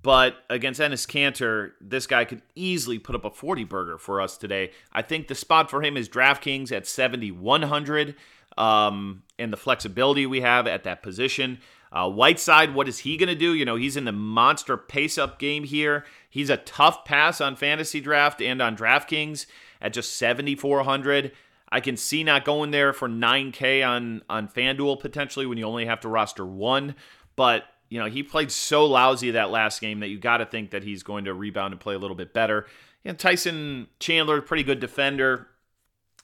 but 0.03 0.35
against 0.49 0.79
Enes 0.79 1.07
Kanter, 1.07 1.71
this 1.81 2.07
guy 2.07 2.25
could 2.25 2.41
easily 2.55 2.99
put 2.99 3.15
up 3.15 3.25
a 3.25 3.31
40 3.31 3.63
burger 3.63 3.97
for 3.97 4.21
us 4.21 4.37
today. 4.37 4.71
I 4.93 5.01
think 5.01 5.27
the 5.27 5.35
spot 5.35 5.69
for 5.69 5.81
him 5.81 5.97
is 5.97 6.07
DraftKings 6.07 6.71
at 6.71 6.87
7,100, 6.87 8.15
um, 8.57 9.23
and 9.39 9.51
the 9.51 9.57
flexibility 9.57 10.25
we 10.25 10.41
have 10.41 10.67
at 10.67 10.83
that 10.83 11.01
position. 11.01 11.59
Uh, 11.91 12.09
Whiteside, 12.09 12.73
what 12.73 12.87
is 12.87 12.99
he 12.99 13.17
going 13.17 13.29
to 13.29 13.35
do? 13.35 13.53
You 13.53 13.65
know, 13.65 13.75
he's 13.75 13.97
in 13.97 14.05
the 14.05 14.11
monster 14.11 14.77
pace 14.77 15.17
up 15.17 15.39
game 15.39 15.63
here. 15.63 16.05
He's 16.29 16.49
a 16.49 16.57
tough 16.57 17.05
pass 17.05 17.39
on 17.39 17.55
fantasy 17.55 18.01
draft 18.01 18.41
and 18.41 18.61
on 18.61 18.75
DraftKings 18.75 19.45
at 19.81 19.93
just 19.93 20.15
7,400. 20.17 21.31
I 21.69 21.79
can 21.79 21.97
see 21.97 22.23
not 22.23 22.45
going 22.45 22.71
there 22.71 22.93
for 22.93 23.09
9K 23.09 23.87
on 23.87 24.21
on 24.29 24.47
FanDuel 24.47 24.99
potentially 24.99 25.45
when 25.45 25.57
you 25.57 25.65
only 25.65 25.85
have 25.85 25.99
to 26.01 26.07
roster 26.07 26.45
one. 26.45 26.95
But 27.35 27.65
you 27.89 27.99
know 27.99 28.05
he 28.05 28.23
played 28.23 28.51
so 28.51 28.85
lousy 28.85 29.31
that 29.31 29.51
last 29.51 29.81
game 29.81 29.99
that 29.99 30.09
you 30.09 30.19
got 30.19 30.37
to 30.37 30.45
think 30.45 30.71
that 30.71 30.83
he's 30.83 31.03
going 31.03 31.25
to 31.25 31.33
rebound 31.33 31.73
and 31.73 31.81
play 31.81 31.95
a 31.95 31.99
little 31.99 32.15
bit 32.15 32.33
better. 32.33 32.65
And 33.05 33.17
Tyson 33.17 33.87
Chandler, 33.99 34.41
pretty 34.41 34.63
good 34.63 34.79
defender. 34.79 35.47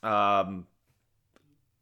Um, 0.01 0.67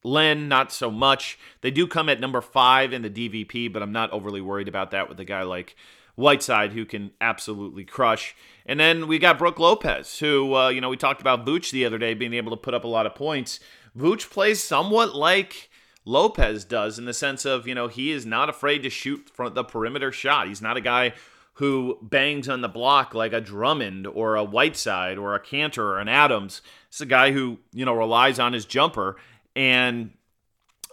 Len, 0.03 0.47
not 0.47 0.71
so 0.71 0.89
much. 0.89 1.37
They 1.61 1.71
do 1.71 1.87
come 1.87 2.09
at 2.09 2.19
number 2.19 2.41
five 2.41 2.93
in 2.93 3.01
the 3.01 3.09
DVP, 3.09 3.71
but 3.71 3.83
I'm 3.83 3.91
not 3.91 4.11
overly 4.11 4.41
worried 4.41 4.67
about 4.67 4.91
that 4.91 5.09
with 5.09 5.19
a 5.19 5.25
guy 5.25 5.43
like 5.43 5.75
Whiteside 6.15 6.73
who 6.73 6.85
can 6.85 7.11
absolutely 7.19 7.83
crush. 7.83 8.35
And 8.65 8.79
then 8.79 9.07
we 9.07 9.19
got 9.19 9.37
Brook 9.37 9.59
Lopez, 9.59 10.19
who, 10.19 10.55
uh, 10.55 10.69
you 10.69 10.81
know, 10.81 10.89
we 10.89 10.97
talked 10.97 11.21
about 11.21 11.45
Vooch 11.45 11.71
the 11.71 11.85
other 11.85 11.97
day 11.97 12.13
being 12.13 12.33
able 12.33 12.51
to 12.51 12.57
put 12.57 12.73
up 12.73 12.83
a 12.83 12.87
lot 12.87 13.05
of 13.05 13.15
points. 13.15 13.59
Vooch 13.97 14.29
plays 14.29 14.61
somewhat 14.63 15.15
like 15.15 15.69
Lopez 16.05 16.65
does 16.65 16.97
in 16.97 17.05
the 17.05 17.13
sense 17.13 17.45
of, 17.45 17.67
you 17.67 17.75
know, 17.75 17.87
he 17.87 18.11
is 18.11 18.25
not 18.25 18.49
afraid 18.49 18.83
to 18.83 18.89
shoot 18.89 19.29
from 19.33 19.53
the 19.53 19.63
perimeter 19.63 20.11
shot. 20.11 20.47
He's 20.47 20.61
not 20.61 20.77
a 20.77 20.81
guy 20.81 21.13
who 21.55 21.97
bangs 22.01 22.47
on 22.47 22.61
the 22.61 22.69
block 22.69 23.13
like 23.13 23.33
a 23.33 23.41
Drummond 23.41 24.07
or 24.07 24.35
a 24.35 24.43
Whiteside 24.43 25.17
or 25.17 25.35
a 25.35 25.39
Kanter 25.39 25.79
or 25.79 25.99
an 25.99 26.07
Adams. 26.07 26.61
It's 26.87 27.01
a 27.01 27.05
guy 27.05 27.31
who, 27.31 27.59
you 27.71 27.85
know, 27.85 27.93
relies 27.93 28.39
on 28.39 28.53
his 28.53 28.65
jumper. 28.65 29.17
And 29.55 30.11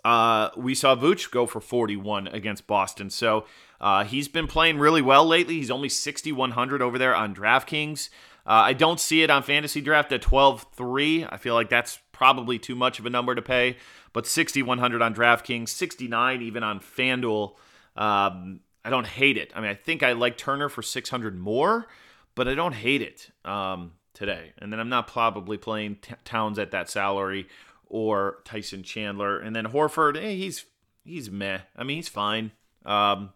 uh, 0.05 0.51
we 0.57 0.75
saw 0.75 0.97
Vooch 0.97 1.31
go 1.31 1.47
for 1.47 1.61
41 1.61 2.29
against 2.29 2.67
Boston. 2.67 3.09
So 3.09 3.45
uh, 3.81 4.05
he's 4.05 4.29
been 4.29 4.47
playing 4.47 4.79
really 4.79 5.03
well 5.03 5.27
lately. 5.27 5.55
He's 5.55 5.71
only 5.71 5.89
6,100 5.89 6.83
over 6.83 6.99
there 6.99 7.15
on 7.15 7.35
DraftKings. 7.35 8.09
Uh, 8.47 8.65
I 8.65 8.73
don't 8.73 8.99
see 8.99 9.23
it 9.23 9.31
on 9.31 9.43
Fantasy 9.43 9.81
Draft 9.81 10.11
at 10.13 10.23
12.3. 10.23 11.29
I 11.31 11.37
feel 11.37 11.55
like 11.55 11.69
that's 11.69 11.99
probably 12.13 12.59
too 12.59 12.75
much 12.75 12.99
of 12.99 13.07
a 13.07 13.11
number 13.11 13.35
to 13.35 13.43
pay. 13.43 13.77
But 14.13 14.27
6,100 14.27 15.03
on 15.03 15.15
DraftKings, 15.15 15.69
69 15.69 16.43
even 16.43 16.63
on 16.63 16.81
FanDuel. 16.81 17.55
Um, 17.95 18.61
I 18.85 18.91
don't 18.91 19.07
hate 19.07 19.37
it. 19.37 19.53
I 19.55 19.61
mean, 19.61 19.71
I 19.71 19.75
think 19.75 20.03
I 20.03 20.13
like 20.13 20.39
Turner 20.39 20.69
for 20.69 20.83
600 20.83 21.39
more, 21.39 21.87
but 22.35 22.49
I 22.49 22.55
don't 22.55 22.73
hate 22.73 23.03
it 23.03 23.31
um, 23.45 23.93
today. 24.15 24.53
And 24.59 24.73
then 24.73 24.81
I'm 24.81 24.89
not 24.89 25.09
probably 25.09 25.59
playing 25.59 25.97
t- 25.97 26.15
Towns 26.25 26.59
at 26.59 26.71
that 26.71 26.89
salary 26.89 27.49
or 27.87 28.39
Tyson 28.45 28.83
Chandler. 28.83 29.39
And 29.39 29.55
then 29.55 29.67
Horford, 29.67 30.17
eh, 30.17 30.31
he's 30.31 30.65
he's 31.05 31.31
meh. 31.31 31.59
I 31.77 31.85
mean, 31.85 31.99
he's 31.99 32.09
fine. 32.09 32.53
Um, 32.87 33.31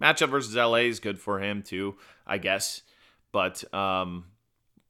matchup 0.00 0.30
versus 0.30 0.54
LA 0.54 0.86
is 0.86 1.00
good 1.00 1.18
for 1.18 1.40
him 1.40 1.62
too, 1.62 1.96
I 2.26 2.38
guess. 2.38 2.82
But 3.32 3.72
um, 3.74 4.26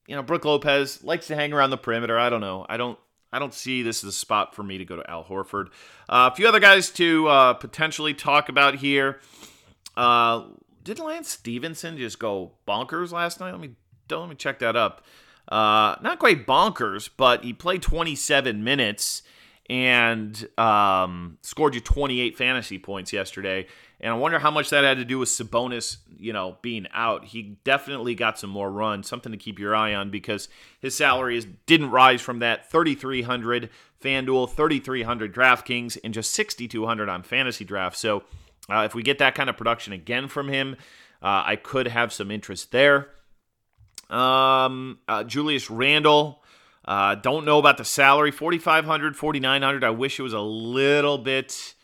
you 0.07 0.17
know, 0.17 0.23
Brook 0.23 0.45
Lopez 0.45 1.05
likes 1.05 1.27
to 1.29 1.37
hang 1.37 1.53
around 1.53 1.71
the 1.71 1.77
perimeter. 1.77 2.19
I 2.19 2.31
don't 2.31 2.41
know. 2.41 2.67
I 2.69 2.77
don't. 2.77 2.99
I 3.33 3.39
don't 3.39 3.55
see 3.55 3.83
this 3.83 4.03
as 4.03 4.09
a 4.09 4.13
spot 4.13 4.57
for 4.57 4.65
me 4.65 4.79
to 4.79 4.85
go 4.85 4.97
to 4.97 5.09
Al 5.09 5.23
Horford. 5.23 5.67
Uh, 6.09 6.31
a 6.33 6.35
few 6.35 6.49
other 6.49 6.59
guys 6.59 6.91
to 6.91 7.29
uh, 7.29 7.55
potentially 7.55 8.13
talk 8.13 8.49
about 8.49 8.75
here. 8.75 9.21
Uh, 9.97 10.47
did 10.83 10.99
Lance 10.99 11.29
Stephenson 11.29 11.97
just 11.97 12.19
go 12.19 12.55
bonkers 12.67 13.13
last 13.13 13.39
night? 13.39 13.53
Let 13.53 13.61
me 13.61 13.77
don't 14.09 14.23
let 14.23 14.31
me 14.31 14.35
check 14.35 14.59
that 14.59 14.75
up. 14.75 15.05
Uh, 15.49 15.97
not 16.03 16.19
quite 16.19 16.47
bonkers, 16.47 17.09
but 17.17 17.45
he 17.45 17.53
played 17.53 17.83
27 17.83 18.63
minutes 18.63 19.23
and 19.69 20.49
um, 20.59 21.39
scored 21.43 21.75
you 21.75 21.81
28 21.81 22.37
fantasy 22.37 22.79
points 22.79 23.13
yesterday. 23.13 23.67
And 24.01 24.13
I 24.13 24.17
wonder 24.17 24.39
how 24.39 24.51
much 24.51 24.71
that 24.71 24.83
had 24.83 24.97
to 24.97 25.05
do 25.05 25.19
with 25.19 25.29
Sabonis, 25.29 25.99
you 26.19 26.33
know, 26.33 26.57
being 26.63 26.87
out. 26.95 27.27
He 27.27 27.59
definitely 27.65 28.15
got 28.15 28.39
some 28.39 28.51
more 28.51 28.71
run, 28.71 29.03
something 29.03 29.31
to 29.31 29.39
keep 29.39 29.59
your 29.59 29.77
eye 29.77 29.95
on 29.95 30.11
because 30.11 30.49
his 30.81 30.95
salary 30.95 31.37
is, 31.37 31.47
didn't 31.67 31.91
rise 31.91 32.23
from 32.23 32.39
that 32.39 32.71
3,300 32.71 33.69
FanDuel, 34.03 34.51
3,300 34.51 35.35
DraftKings, 35.35 35.99
and 36.03 36.15
just 36.15 36.33
6,200 36.33 37.09
on 37.09 37.23
Fantasy 37.23 37.65
Draft. 37.65 37.99
So 37.99 38.25
uh, 38.71 38.85
if 38.85 38.95
we 38.95 39.03
get 39.03 39.19
that 39.19 39.35
kind 39.35 39.51
of 39.51 39.57
production 39.59 39.93
again 39.93 40.29
from 40.29 40.49
him, 40.49 40.77
uh, 41.23 41.45
I 41.45 41.57
could 41.57 41.89
have 41.89 42.13
some 42.13 42.31
interest 42.31 42.73
there. 42.73 43.11
Um, 44.09 44.99
uh, 45.07 45.25
Julius 45.25 45.71
Randle. 45.71 46.43
Uh, 46.83 47.15
don't 47.15 47.45
know 47.45 47.59
about 47.59 47.77
the 47.77 47.85
salary 47.85 48.31
4500 48.31 49.15
4900 49.15 49.85
I 49.85 49.91
wish 49.91 50.19
it 50.19 50.23
was 50.23 50.33
a 50.33 50.41
little 50.41 51.19
bit 51.19 51.75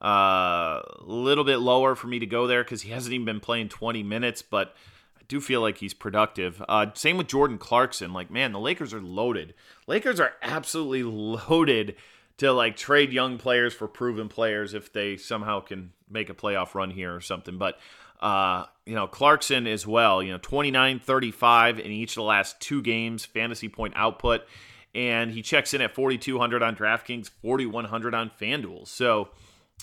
a 0.00 0.04
uh, 0.04 0.82
little 1.00 1.44
bit 1.44 1.58
lower 1.58 1.94
for 1.94 2.06
me 2.06 2.18
to 2.18 2.26
go 2.26 2.46
there 2.46 2.64
because 2.64 2.82
he 2.82 2.90
hasn't 2.90 3.12
even 3.12 3.26
been 3.26 3.40
playing 3.40 3.68
20 3.68 4.02
minutes, 4.02 4.40
but 4.40 4.74
I 5.18 5.22
do 5.28 5.40
feel 5.40 5.60
like 5.60 5.78
he's 5.78 5.92
productive. 5.92 6.62
Uh, 6.68 6.86
same 6.94 7.18
with 7.18 7.26
Jordan 7.26 7.58
Clarkson. 7.58 8.12
Like, 8.12 8.30
man, 8.30 8.52
the 8.52 8.60
Lakers 8.60 8.94
are 8.94 9.02
loaded. 9.02 9.54
Lakers 9.86 10.18
are 10.18 10.32
absolutely 10.42 11.02
loaded 11.02 11.96
to 12.38 12.50
like 12.52 12.74
trade 12.74 13.12
young 13.12 13.36
players 13.36 13.74
for 13.74 13.86
proven 13.86 14.28
players 14.28 14.72
if 14.72 14.90
they 14.90 15.18
somehow 15.18 15.60
can 15.60 15.92
make 16.08 16.30
a 16.30 16.34
playoff 16.34 16.74
run 16.74 16.90
here 16.90 17.14
or 17.14 17.20
something. 17.20 17.58
But 17.58 17.78
uh, 18.20 18.64
you 18.86 18.94
know, 18.94 19.06
Clarkson 19.06 19.66
as 19.66 19.86
well, 19.86 20.22
you 20.22 20.32
know, 20.32 20.38
29 20.38 21.00
35 21.00 21.78
in 21.78 21.90
each 21.90 22.12
of 22.12 22.14
the 22.16 22.22
last 22.22 22.58
two 22.58 22.80
games, 22.80 23.26
fantasy 23.26 23.68
point 23.68 23.92
output. 23.96 24.42
And 24.94 25.30
he 25.30 25.42
checks 25.42 25.74
in 25.74 25.82
at 25.82 25.94
4,200 25.94 26.62
on 26.62 26.74
DraftKings, 26.74 27.30
4,100 27.42 28.14
on 28.14 28.30
FanDuel. 28.40 28.88
So 28.88 29.28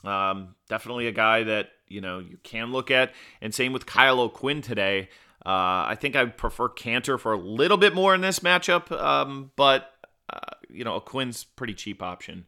um, 0.04 0.56
definitely 0.70 1.08
a 1.08 1.12
guy 1.12 1.44
that, 1.44 1.70
you 1.88 2.02
know, 2.02 2.20
you 2.20 2.38
can 2.44 2.72
look 2.72 2.92
at. 2.92 3.14
And 3.42 3.54
same 3.54 3.74
with 3.74 3.86
Kyle 3.86 4.20
O'Quinn 4.20 4.62
today. 4.62 5.10
Uh, 5.46 5.88
I 5.88 5.96
think 6.00 6.16
I 6.16 6.26
prefer 6.26 6.70
Kanter 6.70 7.20
for 7.20 7.32
a 7.32 7.38
little 7.38 7.78
bit 7.78 7.96
more 7.96 8.14
in 8.14 8.22
this 8.22 8.40
matchup, 8.40 8.92
um, 8.92 9.52
but, 9.56 9.94
uh, 10.32 10.56
you 10.70 10.84
know, 10.84 10.96
O'Quinn's 10.96 11.44
pretty 11.46 11.74
cheap 11.74 12.02
option 12.02 12.46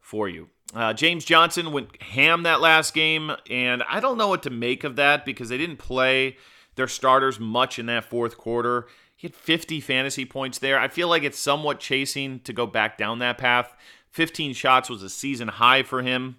for 0.00 0.28
you. 0.28 0.48
Uh, 0.74 0.92
James 0.92 1.24
Johnson 1.24 1.72
went 1.72 2.00
ham 2.02 2.42
that 2.44 2.60
last 2.60 2.94
game, 2.94 3.32
and 3.48 3.82
I 3.88 4.00
don't 4.00 4.18
know 4.18 4.28
what 4.28 4.42
to 4.44 4.50
make 4.50 4.84
of 4.84 4.96
that 4.96 5.24
because 5.24 5.48
they 5.48 5.58
didn't 5.58 5.78
play 5.78 6.36
their 6.76 6.88
starters 6.88 7.38
much 7.38 7.78
in 7.78 7.86
that 7.86 8.04
fourth 8.04 8.36
quarter. 8.36 8.86
He 9.16 9.26
had 9.26 9.34
50 9.34 9.80
fantasy 9.80 10.24
points 10.24 10.58
there. 10.58 10.78
I 10.78 10.88
feel 10.88 11.08
like 11.08 11.22
it's 11.22 11.38
somewhat 11.38 11.78
chasing 11.78 12.40
to 12.40 12.52
go 12.52 12.66
back 12.66 12.96
down 12.96 13.18
that 13.18 13.38
path. 13.38 13.74
15 14.10 14.54
shots 14.54 14.88
was 14.88 15.02
a 15.02 15.10
season 15.10 15.48
high 15.48 15.82
for 15.82 16.02
him. 16.02 16.36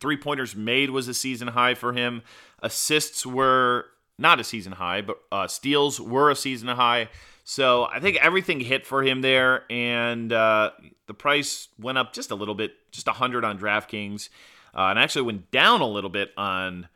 Three 0.00 0.16
pointers 0.16 0.54
made 0.54 0.90
was 0.90 1.08
a 1.08 1.14
season 1.14 1.48
high 1.48 1.74
for 1.74 1.92
him. 1.92 2.22
Assists 2.62 3.26
were 3.26 3.86
not 4.18 4.40
a 4.40 4.44
season 4.44 4.72
high, 4.72 5.00
but 5.00 5.18
uh, 5.30 5.46
steals 5.46 6.00
were 6.00 6.30
a 6.30 6.36
season 6.36 6.68
high. 6.68 7.08
So 7.44 7.84
I 7.84 7.98
think 7.98 8.16
everything 8.16 8.60
hit 8.60 8.86
for 8.86 9.02
him 9.02 9.22
there, 9.22 9.64
and 9.70 10.32
uh, 10.32 10.72
the 11.06 11.14
price 11.14 11.68
went 11.78 11.96
up 11.96 12.12
just 12.12 12.30
a 12.30 12.34
little 12.34 12.54
bit, 12.54 12.72
just 12.92 13.06
100 13.06 13.44
on 13.44 13.58
DraftKings, 13.58 14.28
uh, 14.74 14.88
and 14.88 14.98
actually 14.98 15.22
went 15.22 15.50
down 15.50 15.80
a 15.80 15.86
little 15.86 16.10
bit 16.10 16.32
on 16.36 16.88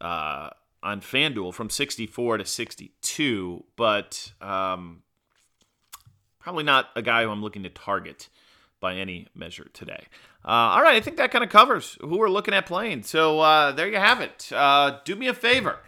uh, 0.00 0.50
on 0.82 1.00
FanDuel 1.00 1.52
from 1.52 1.68
64 1.68 2.38
to 2.38 2.44
62. 2.44 3.64
But 3.74 4.32
um, 4.40 5.02
probably 6.38 6.64
not 6.64 6.90
a 6.94 7.02
guy 7.02 7.24
who 7.24 7.30
I'm 7.30 7.42
looking 7.42 7.64
to 7.64 7.68
target 7.68 8.28
by 8.80 8.94
any 8.94 9.26
measure 9.34 9.68
today. 9.72 10.06
Uh, 10.44 10.48
all 10.48 10.82
right, 10.82 10.96
I 10.96 11.00
think 11.00 11.16
that 11.16 11.30
kind 11.30 11.44
of 11.44 11.50
covers 11.50 11.98
who 12.00 12.18
we're 12.18 12.30
looking 12.30 12.54
at 12.54 12.66
playing. 12.66 13.02
So 13.02 13.40
uh, 13.40 13.72
there 13.72 13.88
you 13.88 13.96
have 13.98 14.20
it. 14.20 14.50
Uh, 14.52 14.98
do 15.04 15.16
me 15.16 15.26
a 15.28 15.34
favor. 15.34 15.78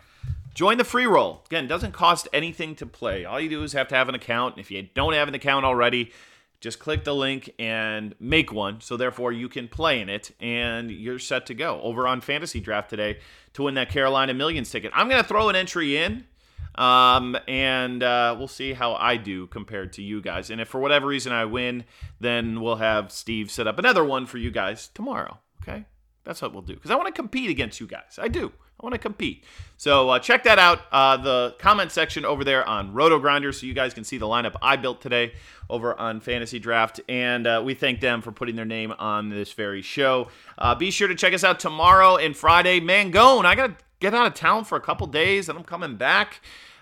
Join 0.54 0.78
the 0.78 0.84
free 0.84 1.06
roll. 1.06 1.42
Again, 1.46 1.68
doesn't 1.68 1.92
cost 1.92 2.28
anything 2.32 2.74
to 2.76 2.86
play. 2.86 3.24
All 3.24 3.40
you 3.40 3.48
do 3.48 3.62
is 3.62 3.72
have 3.72 3.88
to 3.88 3.94
have 3.94 4.08
an 4.08 4.14
account. 4.14 4.58
If 4.58 4.70
you 4.70 4.88
don't 4.94 5.12
have 5.12 5.28
an 5.28 5.34
account 5.34 5.64
already, 5.64 6.12
just 6.60 6.78
click 6.78 7.04
the 7.04 7.14
link 7.14 7.54
and 7.58 8.14
make 8.20 8.52
one. 8.52 8.80
So 8.80 8.96
therefore 8.96 9.32
you 9.32 9.48
can 9.48 9.68
play 9.68 10.00
in 10.00 10.08
it 10.08 10.32
and 10.40 10.90
you're 10.90 11.18
set 11.18 11.46
to 11.46 11.54
go. 11.54 11.80
Over 11.80 12.06
on 12.06 12.20
Fantasy 12.20 12.60
Draft 12.60 12.90
today 12.90 13.18
to 13.54 13.62
win 13.62 13.74
that 13.74 13.90
Carolina 13.90 14.34
Millions 14.34 14.70
ticket. 14.70 14.92
I'm 14.94 15.08
going 15.08 15.22
to 15.22 15.28
throw 15.28 15.48
an 15.48 15.56
entry 15.56 15.96
in 15.96 16.26
um, 16.74 17.36
and 17.48 18.02
uh, 18.02 18.34
we'll 18.38 18.48
see 18.48 18.72
how 18.72 18.94
I 18.94 19.16
do 19.16 19.46
compared 19.46 19.92
to 19.94 20.02
you 20.02 20.20
guys. 20.20 20.50
And 20.50 20.60
if 20.60 20.68
for 20.68 20.80
whatever 20.80 21.06
reason 21.06 21.32
I 21.32 21.44
win, 21.44 21.84
then 22.20 22.60
we'll 22.60 22.76
have 22.76 23.12
Steve 23.12 23.50
set 23.50 23.66
up 23.66 23.78
another 23.78 24.04
one 24.04 24.26
for 24.26 24.38
you 24.38 24.50
guys 24.50 24.88
tomorrow. 24.94 25.38
Okay? 25.62 25.84
That's 26.24 26.42
what 26.42 26.52
we'll 26.52 26.62
do. 26.62 26.74
Because 26.74 26.90
I 26.90 26.96
want 26.96 27.06
to 27.08 27.12
compete 27.12 27.50
against 27.50 27.80
you 27.80 27.86
guys. 27.86 28.18
I 28.18 28.28
do. 28.28 28.52
I 28.80 28.86
want 28.86 28.94
to 28.94 28.98
compete. 28.98 29.44
So 29.76 30.08
uh, 30.08 30.18
check 30.18 30.44
that 30.44 30.58
out. 30.58 30.80
Uh, 30.90 31.18
the 31.18 31.54
comment 31.58 31.92
section 31.92 32.24
over 32.24 32.44
there 32.44 32.66
on 32.66 32.94
Roto 32.94 33.18
Grinder, 33.18 33.52
so 33.52 33.66
you 33.66 33.74
guys 33.74 33.92
can 33.92 34.04
see 34.04 34.16
the 34.16 34.26
lineup 34.26 34.54
I 34.62 34.76
built 34.76 35.02
today 35.02 35.32
over 35.68 35.98
on 35.98 36.20
Fantasy 36.20 36.58
Draft. 36.58 37.00
And 37.06 37.46
uh, 37.46 37.62
we 37.64 37.74
thank 37.74 38.00
them 38.00 38.22
for 38.22 38.32
putting 38.32 38.56
their 38.56 38.64
name 38.64 38.92
on 38.98 39.28
this 39.28 39.52
very 39.52 39.82
show. 39.82 40.28
Uh, 40.56 40.74
be 40.74 40.90
sure 40.90 41.08
to 41.08 41.14
check 41.14 41.34
us 41.34 41.44
out 41.44 41.60
tomorrow 41.60 42.16
and 42.16 42.34
Friday. 42.34 42.80
Mangone, 42.80 43.44
I 43.44 43.54
got 43.54 43.78
to 43.78 43.84
get 44.00 44.14
out 44.14 44.26
of 44.26 44.34
town 44.34 44.64
for 44.64 44.76
a 44.76 44.80
couple 44.80 45.06
days, 45.06 45.50
and 45.50 45.58
I'm 45.58 45.64
coming 45.64 45.96
back. 45.96 46.40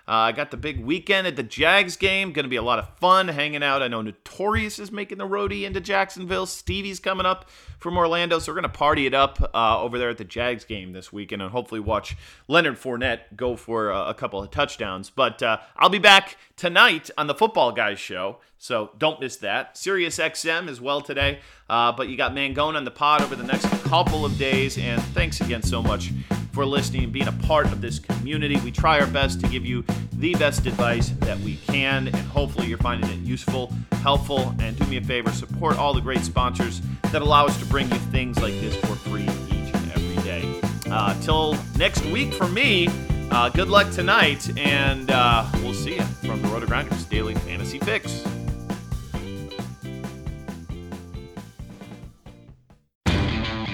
Uh, 0.09 0.13
I 0.13 0.31
got 0.31 0.49
the 0.49 0.57
big 0.57 0.83
weekend 0.83 1.27
at 1.27 1.35
the 1.35 1.43
Jags 1.43 1.95
game. 1.95 2.33
Going 2.33 2.45
to 2.45 2.49
be 2.49 2.55
a 2.55 2.63
lot 2.63 2.79
of 2.79 2.89
fun 2.97 3.27
hanging 3.27 3.61
out. 3.61 3.83
I 3.83 3.87
know 3.87 4.01
Notorious 4.01 4.79
is 4.79 4.91
making 4.91 5.19
the 5.19 5.27
roadie 5.27 5.65
into 5.65 5.79
Jacksonville. 5.79 6.47
Stevie's 6.47 6.99
coming 6.99 7.27
up 7.27 7.47
from 7.77 7.95
Orlando, 7.95 8.39
so 8.39 8.51
we're 8.51 8.59
going 8.59 8.71
to 8.71 8.75
party 8.75 9.05
it 9.05 9.13
up 9.13 9.51
uh, 9.53 9.79
over 9.79 9.99
there 9.99 10.09
at 10.09 10.17
the 10.17 10.23
Jags 10.23 10.65
game 10.65 10.93
this 10.93 11.13
weekend, 11.13 11.43
and 11.43 11.51
hopefully 11.51 11.79
watch 11.79 12.17
Leonard 12.47 12.77
Fournette 12.77 13.35
go 13.35 13.55
for 13.55 13.91
a, 13.91 14.05
a 14.07 14.13
couple 14.15 14.41
of 14.41 14.49
touchdowns. 14.49 15.11
But 15.11 15.43
uh, 15.43 15.59
I'll 15.77 15.89
be 15.89 15.99
back 15.99 16.37
tonight 16.57 17.11
on 17.15 17.27
the 17.27 17.35
Football 17.35 17.71
Guys 17.73 17.99
show, 17.99 18.37
so 18.57 18.89
don't 18.97 19.19
miss 19.19 19.37
that. 19.37 19.77
Sirius 19.77 20.17
XM 20.17 20.67
as 20.69 20.81
well 20.81 21.01
today. 21.01 21.39
Uh, 21.69 21.91
but 21.91 22.09
you 22.09 22.17
got 22.17 22.33
Mangone 22.33 22.75
on 22.75 22.83
the 22.83 22.91
pod 22.91 23.21
over 23.21 23.35
the 23.35 23.43
next 23.43 23.67
couple 23.83 24.25
of 24.25 24.37
days, 24.37 24.77
and 24.77 25.01
thanks 25.13 25.39
again 25.39 25.61
so 25.61 25.81
much 25.81 26.11
for 26.51 26.65
listening 26.65 27.03
and 27.03 27.13
being 27.13 27.27
a 27.27 27.31
part 27.31 27.67
of 27.67 27.79
this 27.79 27.99
community. 27.99 28.57
We 28.57 28.71
try 28.71 28.99
our 28.99 29.07
best 29.07 29.39
to 29.41 29.47
give 29.47 29.65
you 29.65 29.85
the 30.13 30.33
best 30.35 30.65
advice 30.65 31.09
that 31.19 31.39
we 31.39 31.57
can, 31.67 32.07
and 32.07 32.15
hopefully 32.15 32.67
you're 32.67 32.79
finding 32.79 33.09
it 33.11 33.19
useful, 33.19 33.71
helpful, 34.01 34.55
and 34.59 34.77
do 34.77 34.85
me 34.87 34.97
a 34.97 35.01
favor, 35.01 35.31
support 35.31 35.77
all 35.77 35.93
the 35.93 36.01
great 36.01 36.21
sponsors 36.21 36.81
that 37.11 37.21
allow 37.21 37.45
us 37.45 37.57
to 37.59 37.65
bring 37.65 37.89
you 37.89 37.97
things 38.11 38.41
like 38.41 38.53
this 38.53 38.75
for 38.77 38.95
free 38.95 39.23
each 39.23 39.73
and 39.73 39.91
every 39.91 40.23
day. 40.23 40.61
Uh, 40.91 41.13
till 41.21 41.55
next 41.77 42.03
week 42.07 42.33
for 42.33 42.47
me, 42.47 42.89
uh, 43.31 43.47
good 43.49 43.69
luck 43.69 43.91
tonight, 43.91 44.49
and 44.57 45.11
uh, 45.11 45.45
we'll 45.61 45.73
see 45.73 45.95
you 45.95 46.01
from 46.01 46.41
the 46.41 46.47
Roto 46.47 46.65
Grinders 46.65 47.03
Daily 47.05 47.35
Fantasy 47.35 47.77
Fix. 47.77 48.23